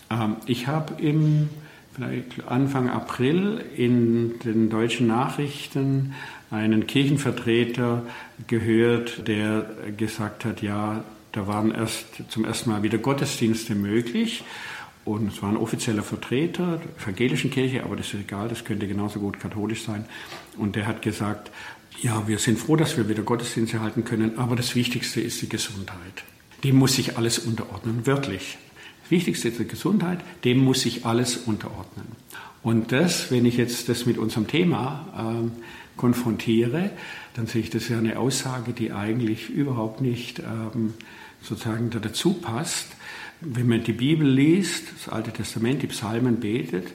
Ähm, 0.09 0.37
ich 0.45 0.67
habe 0.67 1.01
im 1.01 1.49
vielleicht 1.93 2.47
Anfang 2.47 2.89
April 2.89 3.63
in 3.75 4.39
den 4.39 4.69
deutschen 4.69 5.07
Nachrichten 5.07 6.13
einen 6.49 6.87
Kirchenvertreter 6.87 8.03
gehört, 8.47 9.27
der 9.27 9.65
gesagt 9.97 10.45
hat, 10.45 10.61
ja, 10.61 11.03
da 11.31 11.47
waren 11.47 11.71
erst 11.71 12.05
zum 12.29 12.45
ersten 12.45 12.69
Mal 12.69 12.83
wieder 12.83 12.97
Gottesdienste 12.97 13.75
möglich. 13.75 14.43
Und 15.03 15.33
es 15.33 15.41
war 15.41 15.49
ein 15.49 15.57
offizieller 15.57 16.03
Vertreter 16.03 16.77
der 16.77 17.03
evangelischen 17.03 17.49
Kirche, 17.49 17.83
aber 17.83 17.95
das 17.95 18.13
ist 18.13 18.19
egal, 18.19 18.49
das 18.49 18.65
könnte 18.65 18.87
genauso 18.87 19.19
gut 19.19 19.39
katholisch 19.39 19.83
sein. 19.83 20.05
Und 20.57 20.75
der 20.75 20.85
hat 20.85 21.01
gesagt, 21.01 21.51
ja, 22.01 22.27
wir 22.27 22.37
sind 22.37 22.59
froh, 22.59 22.75
dass 22.75 22.97
wir 22.97 23.09
wieder 23.09 23.23
Gottesdienste 23.23 23.79
halten 23.79 24.03
können, 24.03 24.37
aber 24.37 24.55
das 24.55 24.75
Wichtigste 24.75 25.21
ist 25.21 25.41
die 25.41 25.49
Gesundheit. 25.49 26.23
Dem 26.63 26.75
muss 26.75 26.95
sich 26.95 27.17
alles 27.17 27.39
unterordnen, 27.39 28.05
wirklich. 28.05 28.59
Wichtigste 29.11 29.49
ist 29.49 29.59
die 29.59 29.67
Gesundheit, 29.67 30.19
dem 30.45 30.63
muss 30.63 30.81
sich 30.81 31.05
alles 31.05 31.35
unterordnen. 31.35 32.07
Und 32.63 32.91
das, 32.91 33.29
wenn 33.29 33.45
ich 33.45 33.57
jetzt 33.57 33.89
das 33.89 34.05
mit 34.05 34.17
unserem 34.17 34.47
Thema 34.47 35.43
äh, 35.43 35.97
konfrontiere, 35.97 36.91
dann 37.33 37.45
sehe 37.47 37.61
ich 37.61 37.69
das 37.69 37.89
ja 37.89 37.97
eine 37.97 38.17
Aussage, 38.17 38.71
die 38.71 38.91
eigentlich 38.91 39.49
überhaupt 39.49 39.99
nicht 39.99 40.39
ähm, 40.39 40.93
sozusagen 41.41 41.89
dazu 41.89 42.35
passt. 42.35 42.87
Wenn 43.41 43.67
man 43.67 43.83
die 43.83 43.93
Bibel 43.93 44.27
liest, 44.27 44.85
das 44.95 45.11
Alte 45.11 45.31
Testament, 45.31 45.81
die 45.81 45.87
Psalmen 45.87 46.39
betet, 46.39 46.87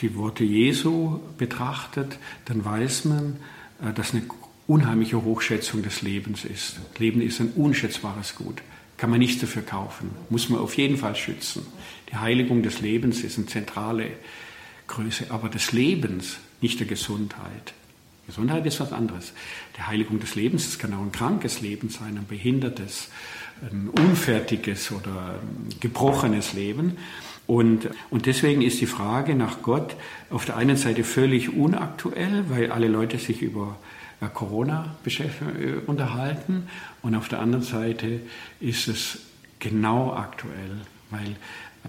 die 0.00 0.14
Worte 0.14 0.44
Jesu 0.44 1.20
betrachtet, 1.36 2.18
dann 2.46 2.64
weiß 2.64 3.04
man, 3.04 3.36
äh, 3.82 3.92
dass 3.92 4.14
eine 4.14 4.22
unheimliche 4.66 5.22
Hochschätzung 5.22 5.82
des 5.82 6.00
Lebens 6.00 6.46
ist. 6.46 6.80
Leben 6.98 7.20
ist 7.20 7.40
ein 7.40 7.52
unschätzbares 7.56 8.36
Gut 8.36 8.62
kann 9.00 9.08
man 9.08 9.18
nichts 9.18 9.40
dafür 9.40 9.62
kaufen, 9.62 10.10
muss 10.28 10.50
man 10.50 10.60
auf 10.60 10.76
jeden 10.76 10.98
Fall 10.98 11.16
schützen. 11.16 11.66
Die 12.12 12.16
Heiligung 12.16 12.62
des 12.62 12.82
Lebens 12.82 13.24
ist 13.24 13.38
eine 13.38 13.46
zentrale 13.46 14.10
Größe, 14.88 15.30
aber 15.30 15.48
des 15.48 15.72
Lebens, 15.72 16.36
nicht 16.60 16.80
der 16.80 16.86
Gesundheit. 16.86 17.72
Gesundheit 18.26 18.66
ist 18.66 18.78
was 18.78 18.92
anderes. 18.92 19.32
Die 19.78 19.82
Heiligung 19.82 20.20
des 20.20 20.34
Lebens, 20.34 20.66
das 20.66 20.78
kann 20.78 20.92
auch 20.92 21.00
ein 21.00 21.12
krankes 21.12 21.62
Leben 21.62 21.88
sein, 21.88 22.18
ein 22.18 22.26
behindertes, 22.28 23.08
ein 23.62 23.88
unfertiges 23.88 24.92
oder 24.92 25.40
ein 25.40 25.80
gebrochenes 25.80 26.52
Leben. 26.52 26.98
Und, 27.46 27.88
und 28.10 28.26
deswegen 28.26 28.60
ist 28.60 28.82
die 28.82 28.86
Frage 28.86 29.34
nach 29.34 29.62
Gott 29.62 29.96
auf 30.28 30.44
der 30.44 30.58
einen 30.58 30.76
Seite 30.76 31.04
völlig 31.04 31.54
unaktuell, 31.54 32.44
weil 32.50 32.70
alle 32.70 32.88
Leute 32.88 33.18
sich 33.18 33.40
über 33.40 33.78
Corona 34.28 34.96
äh, 35.06 35.72
unterhalten. 35.86 36.68
Und 37.02 37.14
auf 37.14 37.28
der 37.28 37.40
anderen 37.40 37.64
Seite 37.64 38.20
ist 38.60 38.88
es 38.88 39.18
genau 39.58 40.12
aktuell, 40.14 40.76
weil 41.10 41.36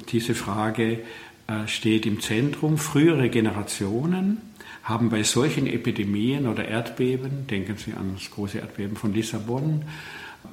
diese 0.10 0.36
Frage 0.36 1.00
äh, 1.48 1.68
steht 1.68 2.06
im 2.06 2.22
Zentrum. 2.22 2.78
Frühere 2.78 3.30
Generationen 3.30 4.38
haben 4.84 5.10
bei 5.10 5.24
solchen 5.24 5.68
Epidemien 5.68 6.48
oder 6.48 6.68
Erdbeben, 6.68 7.48
denken 7.48 7.78
Sie 7.78 7.94
an 7.94 8.14
das 8.16 8.32
große 8.32 8.60
Erdbeben 8.60 8.96
von 8.96 9.14
Lissabon, 9.14 9.84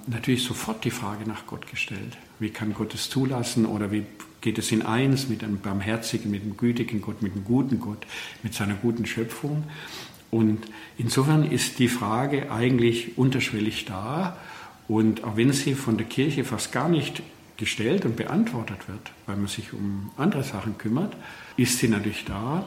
natürlich 0.07 0.45
sofort 0.45 0.85
die 0.85 0.91
Frage 0.91 1.27
nach 1.27 1.47
Gott 1.47 1.67
gestellt. 1.67 2.19
Wie 2.39 2.51
kann 2.51 2.75
Gott 2.75 2.95
es 2.95 3.09
zulassen 3.09 3.67
oder 3.67 3.91
wie 3.91 4.05
geht 4.41 4.59
es 4.59 4.71
in 4.71 4.83
eins 4.83 5.29
mit 5.29 5.43
einem 5.43 5.59
barmherzigen, 5.59 6.31
mit 6.31 6.43
einem 6.43 6.57
gütigen 6.57 7.01
Gott, 7.01 7.23
mit 7.23 7.33
einem 7.33 7.45
guten 7.45 7.81
Gott, 7.81 8.07
mit 8.43 8.55
seiner 8.55 8.75
guten 8.75 9.07
Schöpfung? 9.07 9.65
Und 10.31 10.61
insofern 10.99 11.51
ist 11.51 11.79
die 11.79 11.89
Frage 11.89 12.51
eigentlich 12.53 13.17
unterschwellig 13.17 13.87
da. 13.87 14.37
Und 14.87 15.25
auch 15.25 15.37
wenn 15.37 15.53
sie 15.53 15.75
von 15.75 15.97
der 15.97 16.07
Kirche 16.07 16.45
fast 16.45 16.73
gar 16.73 16.89
nicht 16.89 17.23
gestellt 17.57 18.05
und 18.05 18.17
beantwortet 18.17 18.89
wird, 18.89 19.11
weil 19.27 19.37
man 19.37 19.49
sich 19.49 19.73
um 19.73 20.11
andere 20.17 20.45
Sachen 20.45 20.79
kümmert, 20.79 21.17
ist 21.57 21.79
sie 21.79 21.89
natürlich 21.89 22.25
da. 22.25 22.65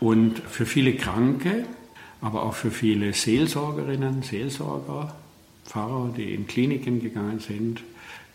Und 0.00 0.38
für 0.38 0.66
viele 0.66 0.94
Kranke, 0.94 1.66
aber 2.20 2.42
auch 2.42 2.54
für 2.54 2.70
viele 2.70 3.12
Seelsorgerinnen, 3.12 4.22
Seelsorger, 4.22 5.14
Pfarrer, 5.66 6.12
die 6.16 6.34
in 6.34 6.46
Kliniken 6.46 7.00
gegangen 7.00 7.38
sind, 7.38 7.82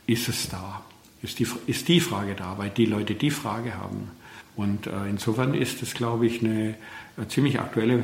ist 0.07 0.29
es 0.29 0.49
da. 0.49 0.83
Ist 1.21 1.39
die, 1.39 1.47
ist 1.65 1.87
die 1.87 1.99
Frage 1.99 2.35
da, 2.35 2.57
weil 2.57 2.69
die 2.69 2.85
Leute 2.85 3.15
die 3.15 3.31
Frage 3.31 3.75
haben. 3.75 4.11
Und 4.55 4.87
äh, 4.87 5.09
insofern 5.09 5.53
ist 5.53 5.81
es, 5.81 5.93
glaube 5.93 6.27
ich, 6.27 6.41
eine, 6.41 6.75
eine 7.17 7.27
ziemlich 7.27 7.59
aktuelle 7.59 8.03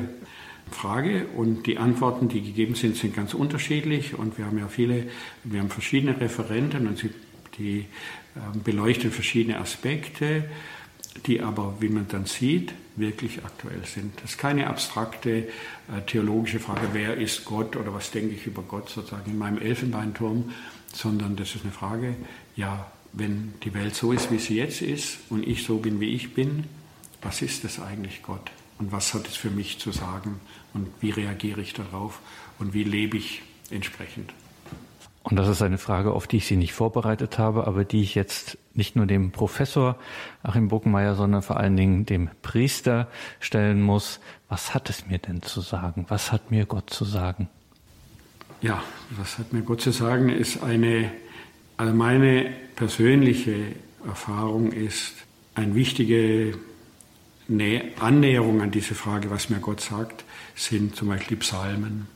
Frage 0.70 1.26
und 1.36 1.66
die 1.66 1.78
Antworten, 1.78 2.28
die 2.28 2.42
gegeben 2.42 2.74
sind, 2.74 2.96
sind 2.96 3.14
ganz 3.14 3.34
unterschiedlich 3.34 4.18
und 4.18 4.38
wir 4.38 4.46
haben 4.46 4.58
ja 4.58 4.68
viele, 4.68 5.08
wir 5.44 5.60
haben 5.60 5.70
verschiedene 5.70 6.18
Referenten 6.20 6.86
und 6.86 6.98
sie, 6.98 7.10
die 7.58 7.86
ähm, 8.36 8.62
beleuchten 8.62 9.10
verschiedene 9.10 9.58
Aspekte, 9.58 10.44
die 11.26 11.42
aber, 11.42 11.76
wie 11.80 11.88
man 11.88 12.08
dann 12.08 12.24
sieht, 12.24 12.72
wirklich 12.96 13.44
aktuell 13.44 13.84
sind. 13.84 14.14
Das 14.22 14.32
ist 14.32 14.38
keine 14.38 14.66
abstrakte 14.68 15.30
äh, 15.30 15.46
theologische 16.06 16.60
Frage, 16.60 16.88
wer 16.92 17.16
ist 17.16 17.44
Gott 17.44 17.76
oder 17.76 17.92
was 17.92 18.10
denke 18.10 18.34
ich 18.34 18.46
über 18.46 18.62
Gott 18.62 18.88
sozusagen 18.90 19.30
in 19.30 19.38
meinem 19.38 19.58
Elfenbeinturm, 19.58 20.52
sondern 20.92 21.36
das 21.36 21.54
ist 21.54 21.64
eine 21.64 21.72
Frage, 21.72 22.16
ja, 22.56 22.90
wenn 23.12 23.54
die 23.62 23.74
Welt 23.74 23.94
so 23.94 24.12
ist, 24.12 24.30
wie 24.30 24.38
sie 24.38 24.56
jetzt 24.56 24.80
ist 24.80 25.18
und 25.28 25.46
ich 25.46 25.64
so 25.64 25.78
bin, 25.78 26.00
wie 26.00 26.14
ich 26.14 26.34
bin, 26.34 26.64
was 27.20 27.42
ist 27.42 27.64
das 27.64 27.80
eigentlich 27.80 28.22
Gott? 28.22 28.50
Und 28.82 28.90
was 28.90 29.14
hat 29.14 29.28
es 29.28 29.36
für 29.36 29.50
mich 29.50 29.78
zu 29.78 29.92
sagen 29.92 30.40
und 30.74 30.88
wie 31.00 31.10
reagiere 31.10 31.60
ich 31.60 31.72
darauf 31.72 32.18
und 32.58 32.74
wie 32.74 32.82
lebe 32.82 33.16
ich 33.16 33.42
entsprechend. 33.70 34.34
Und 35.22 35.36
das 35.36 35.46
ist 35.46 35.62
eine 35.62 35.78
Frage, 35.78 36.10
auf 36.10 36.26
die 36.26 36.38
ich 36.38 36.46
Sie 36.46 36.56
nicht 36.56 36.72
vorbereitet 36.72 37.38
habe, 37.38 37.68
aber 37.68 37.84
die 37.84 38.02
ich 38.02 38.16
jetzt 38.16 38.58
nicht 38.74 38.96
nur 38.96 39.06
dem 39.06 39.30
Professor 39.30 39.96
Achim 40.42 40.66
Buckenmeier, 40.66 41.14
sondern 41.14 41.42
vor 41.42 41.58
allen 41.58 41.76
Dingen 41.76 42.06
dem 42.06 42.28
Priester 42.42 43.06
stellen 43.38 43.82
muss. 43.82 44.18
Was 44.48 44.74
hat 44.74 44.90
es 44.90 45.06
mir 45.06 45.18
denn 45.18 45.42
zu 45.42 45.60
sagen? 45.60 46.06
Was 46.08 46.32
hat 46.32 46.50
mir 46.50 46.66
Gott 46.66 46.90
zu 46.90 47.04
sagen? 47.04 47.48
Ja, 48.62 48.82
was 49.10 49.38
hat 49.38 49.52
mir 49.52 49.62
Gott 49.62 49.80
zu 49.80 49.92
sagen, 49.92 50.28
ist 50.28 50.60
eine, 50.64 51.12
also 51.76 51.94
meine 51.94 52.52
persönliche 52.74 53.76
Erfahrung 54.04 54.72
ist, 54.72 55.14
ein 55.54 55.76
wichtige 55.76 56.58
Annäherung 57.98 58.60
an 58.60 58.70
diese 58.70 58.94
Frage, 58.94 59.30
was 59.30 59.50
mir 59.50 59.58
Gott 59.58 59.80
sagt, 59.80 60.24
sind 60.54 60.96
zum 60.96 61.08
Beispiel 61.08 61.36
Psalmen. 61.38 62.06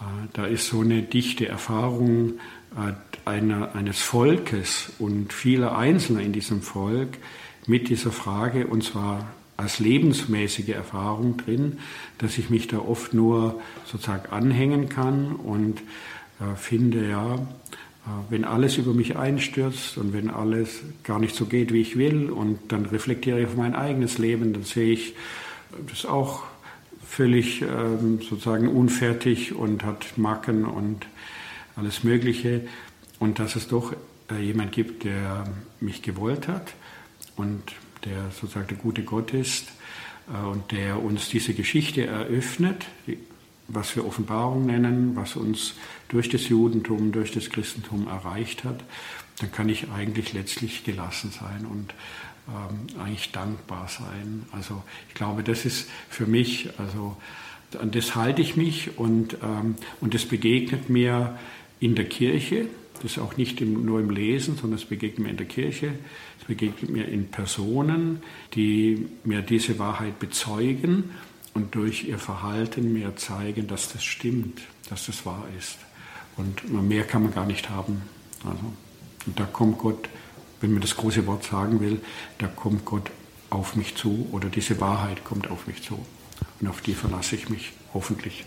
Äh, 0.00 0.04
da 0.32 0.46
ist 0.46 0.68
so 0.68 0.80
eine 0.80 1.02
dichte 1.02 1.48
Erfahrung 1.48 2.34
äh, 2.76 2.92
einer, 3.24 3.74
eines 3.74 4.02
Volkes 4.02 4.92
und 4.98 5.32
vieler 5.32 5.76
Einzelner 5.78 6.20
in 6.20 6.32
diesem 6.32 6.62
Volk 6.62 7.18
mit 7.66 7.88
dieser 7.88 8.12
Frage, 8.12 8.66
und 8.66 8.84
zwar 8.84 9.26
als 9.56 9.78
lebensmäßige 9.78 10.70
Erfahrung 10.70 11.36
drin, 11.36 11.78
dass 12.18 12.38
ich 12.38 12.50
mich 12.50 12.66
da 12.66 12.78
oft 12.78 13.14
nur 13.14 13.60
sozusagen 13.84 14.30
anhängen 14.30 14.88
kann 14.88 15.32
und 15.32 15.80
äh, 16.40 16.56
finde, 16.56 17.08
ja, 17.08 17.38
wenn 18.28 18.44
alles 18.44 18.76
über 18.76 18.92
mich 18.92 19.16
einstürzt 19.16 19.96
und 19.96 20.12
wenn 20.12 20.28
alles 20.30 20.82
gar 21.04 21.18
nicht 21.18 21.34
so 21.34 21.46
geht, 21.46 21.72
wie 21.72 21.80
ich 21.80 21.96
will, 21.96 22.30
und 22.30 22.58
dann 22.68 22.84
reflektiere 22.86 23.40
ich 23.40 23.46
auf 23.46 23.56
mein 23.56 23.74
eigenes 23.74 24.18
Leben, 24.18 24.52
dann 24.52 24.64
sehe 24.64 24.92
ich 24.92 25.14
das 25.88 26.04
auch 26.04 26.42
völlig 27.06 27.62
ähm, 27.62 28.20
sozusagen 28.20 28.68
unfertig 28.68 29.54
und 29.54 29.84
hat 29.84 30.18
Macken 30.18 30.64
und 30.64 31.06
alles 31.76 32.04
Mögliche. 32.04 32.62
Und 33.18 33.38
dass 33.38 33.56
es 33.56 33.68
doch 33.68 33.94
äh, 34.30 34.42
jemand 34.42 34.72
gibt, 34.72 35.04
der 35.04 35.44
mich 35.80 36.02
gewollt 36.02 36.48
hat 36.48 36.74
und 37.36 37.62
der 38.04 38.30
sozusagen 38.32 38.66
der 38.68 38.76
gute 38.76 39.02
Gott 39.02 39.32
ist 39.32 39.68
äh, 40.32 40.44
und 40.46 40.72
der 40.72 41.02
uns 41.02 41.28
diese 41.28 41.54
Geschichte 41.54 42.06
eröffnet, 42.06 42.84
was 43.68 43.96
wir 43.96 44.06
Offenbarung 44.06 44.66
nennen, 44.66 45.16
was 45.16 45.36
uns 45.36 45.74
durch 46.08 46.28
das 46.28 46.48
Judentum, 46.48 47.12
durch 47.12 47.32
das 47.32 47.50
Christentum 47.50 48.08
erreicht 48.08 48.64
hat, 48.64 48.84
dann 49.40 49.50
kann 49.52 49.68
ich 49.68 49.90
eigentlich 49.90 50.32
letztlich 50.32 50.84
gelassen 50.84 51.30
sein 51.30 51.66
und 51.66 51.94
ähm, 52.48 53.00
eigentlich 53.00 53.32
dankbar 53.32 53.88
sein. 53.88 54.44
Also 54.52 54.82
ich 55.08 55.14
glaube, 55.14 55.42
das 55.42 55.64
ist 55.64 55.88
für 56.08 56.26
mich, 56.26 56.68
also 56.78 57.16
an 57.80 57.90
das 57.90 58.14
halte 58.14 58.42
ich 58.42 58.56
mich 58.56 58.98
und, 58.98 59.38
ähm, 59.42 59.76
und 60.00 60.14
das 60.14 60.26
begegnet 60.26 60.90
mir 60.90 61.38
in 61.80 61.94
der 61.94 62.04
Kirche, 62.04 62.68
Das 63.02 63.12
ist 63.12 63.18
auch 63.18 63.36
nicht 63.36 63.60
im, 63.60 63.84
nur 63.84 64.00
im 64.00 64.10
Lesen, 64.10 64.56
sondern 64.56 64.78
es 64.78 64.84
begegnet 64.84 65.26
mir 65.26 65.30
in 65.30 65.36
der 65.36 65.46
Kirche, 65.46 65.92
es 66.40 66.46
begegnet 66.46 66.90
mir 66.90 67.06
in 67.06 67.26
Personen, 67.26 68.22
die 68.54 69.08
mir 69.24 69.42
diese 69.42 69.78
Wahrheit 69.78 70.18
bezeugen 70.18 71.10
und 71.54 71.74
durch 71.74 72.04
ihr 72.04 72.18
Verhalten 72.18 72.92
mir 72.92 73.16
zeigen, 73.16 73.66
dass 73.66 73.92
das 73.92 74.04
stimmt, 74.04 74.60
dass 74.90 75.06
das 75.06 75.24
wahr 75.24 75.44
ist. 75.58 75.78
Und 76.36 76.70
mehr 76.88 77.04
kann 77.04 77.22
man 77.22 77.32
gar 77.32 77.46
nicht 77.46 77.70
haben. 77.70 78.02
Also, 78.44 78.72
und 79.26 79.40
da 79.40 79.44
kommt 79.44 79.78
Gott, 79.78 80.08
wenn 80.60 80.72
man 80.72 80.82
das 80.82 80.96
große 80.96 81.26
Wort 81.26 81.44
sagen 81.44 81.80
will, 81.80 82.00
da 82.38 82.48
kommt 82.48 82.84
Gott 82.84 83.10
auf 83.50 83.76
mich 83.76 83.94
zu 83.94 84.28
oder 84.32 84.48
diese 84.48 84.80
Wahrheit 84.80 85.24
kommt 85.24 85.50
auf 85.50 85.66
mich 85.66 85.82
zu. 85.82 86.04
Und 86.60 86.68
auf 86.68 86.80
die 86.80 86.94
verlasse 86.94 87.36
ich 87.36 87.48
mich 87.48 87.72
hoffentlich. 87.94 88.44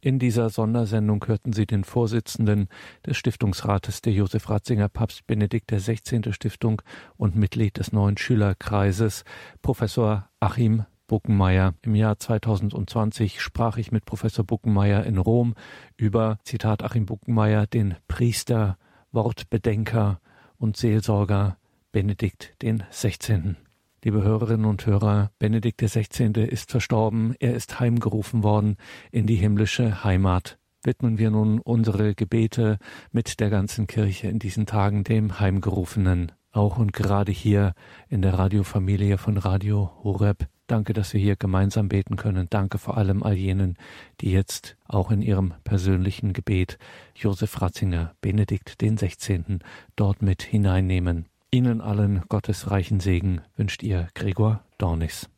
In 0.00 0.20
dieser 0.20 0.48
Sondersendung 0.48 1.24
hörten 1.26 1.52
Sie 1.52 1.66
den 1.66 1.82
Vorsitzenden 1.82 2.68
des 3.04 3.16
Stiftungsrates 3.16 4.00
der 4.00 4.12
Josef 4.12 4.48
Ratzinger 4.48 4.88
Papst 4.88 5.26
Benedikt 5.26 5.72
XVI. 5.72 6.32
Stiftung 6.32 6.82
und 7.16 7.34
Mitglied 7.34 7.78
des 7.78 7.90
neuen 7.90 8.16
Schülerkreises, 8.16 9.24
Professor 9.60 10.28
Achim 10.38 10.84
Buckenmeier. 11.08 11.74
Im 11.82 11.96
Jahr 11.96 12.16
2020 12.16 13.40
sprach 13.40 13.76
ich 13.76 13.90
mit 13.90 14.04
Professor 14.04 14.44
Buckenmeier 14.44 15.04
in 15.04 15.18
Rom 15.18 15.54
über, 15.96 16.38
Zitat 16.44 16.84
Achim 16.84 17.04
Buckenmeier, 17.04 17.66
den 17.66 17.96
Priester, 18.06 18.78
Wortbedenker 19.10 20.20
und 20.58 20.76
Seelsorger 20.76 21.56
Benedikt 21.90 22.54
XVI. 22.62 23.56
Liebe 24.04 24.22
Hörerinnen 24.22 24.66
und 24.66 24.86
Hörer, 24.86 25.32
Benedikt 25.40 25.80
XVI. 25.80 26.30
ist 26.44 26.70
verstorben, 26.70 27.34
er 27.40 27.54
ist 27.54 27.80
heimgerufen 27.80 28.44
worden 28.44 28.76
in 29.10 29.26
die 29.26 29.34
himmlische 29.34 30.04
Heimat. 30.04 30.56
Widmen 30.84 31.18
wir 31.18 31.32
nun 31.32 31.58
unsere 31.58 32.14
Gebete 32.14 32.78
mit 33.10 33.40
der 33.40 33.50
ganzen 33.50 33.88
Kirche 33.88 34.28
in 34.28 34.38
diesen 34.38 34.66
Tagen 34.66 35.02
dem 35.02 35.40
Heimgerufenen, 35.40 36.30
auch 36.52 36.78
und 36.78 36.92
gerade 36.92 37.32
hier 37.32 37.74
in 38.08 38.22
der 38.22 38.34
Radiofamilie 38.34 39.18
von 39.18 39.36
Radio 39.36 39.90
Horeb. 40.04 40.46
Danke, 40.68 40.92
dass 40.92 41.12
wir 41.12 41.20
hier 41.20 41.34
gemeinsam 41.34 41.88
beten 41.88 42.14
können. 42.14 42.46
Danke 42.50 42.78
vor 42.78 42.98
allem 42.98 43.24
all 43.24 43.34
jenen, 43.34 43.76
die 44.20 44.30
jetzt 44.30 44.76
auch 44.86 45.10
in 45.10 45.22
ihrem 45.22 45.54
persönlichen 45.64 46.34
Gebet 46.34 46.78
Josef 47.16 47.60
Ratzinger, 47.60 48.14
Benedikt 48.20 48.80
den 48.80 48.96
16. 48.96 49.58
dort 49.96 50.22
mit 50.22 50.42
hineinnehmen. 50.42 51.26
Ihnen 51.50 51.80
allen 51.80 52.24
Gottes 52.28 52.70
reichen 52.70 53.00
Segen 53.00 53.40
wünscht 53.56 53.82
Ihr 53.82 54.08
Gregor 54.14 54.62
Dornis. 54.76 55.30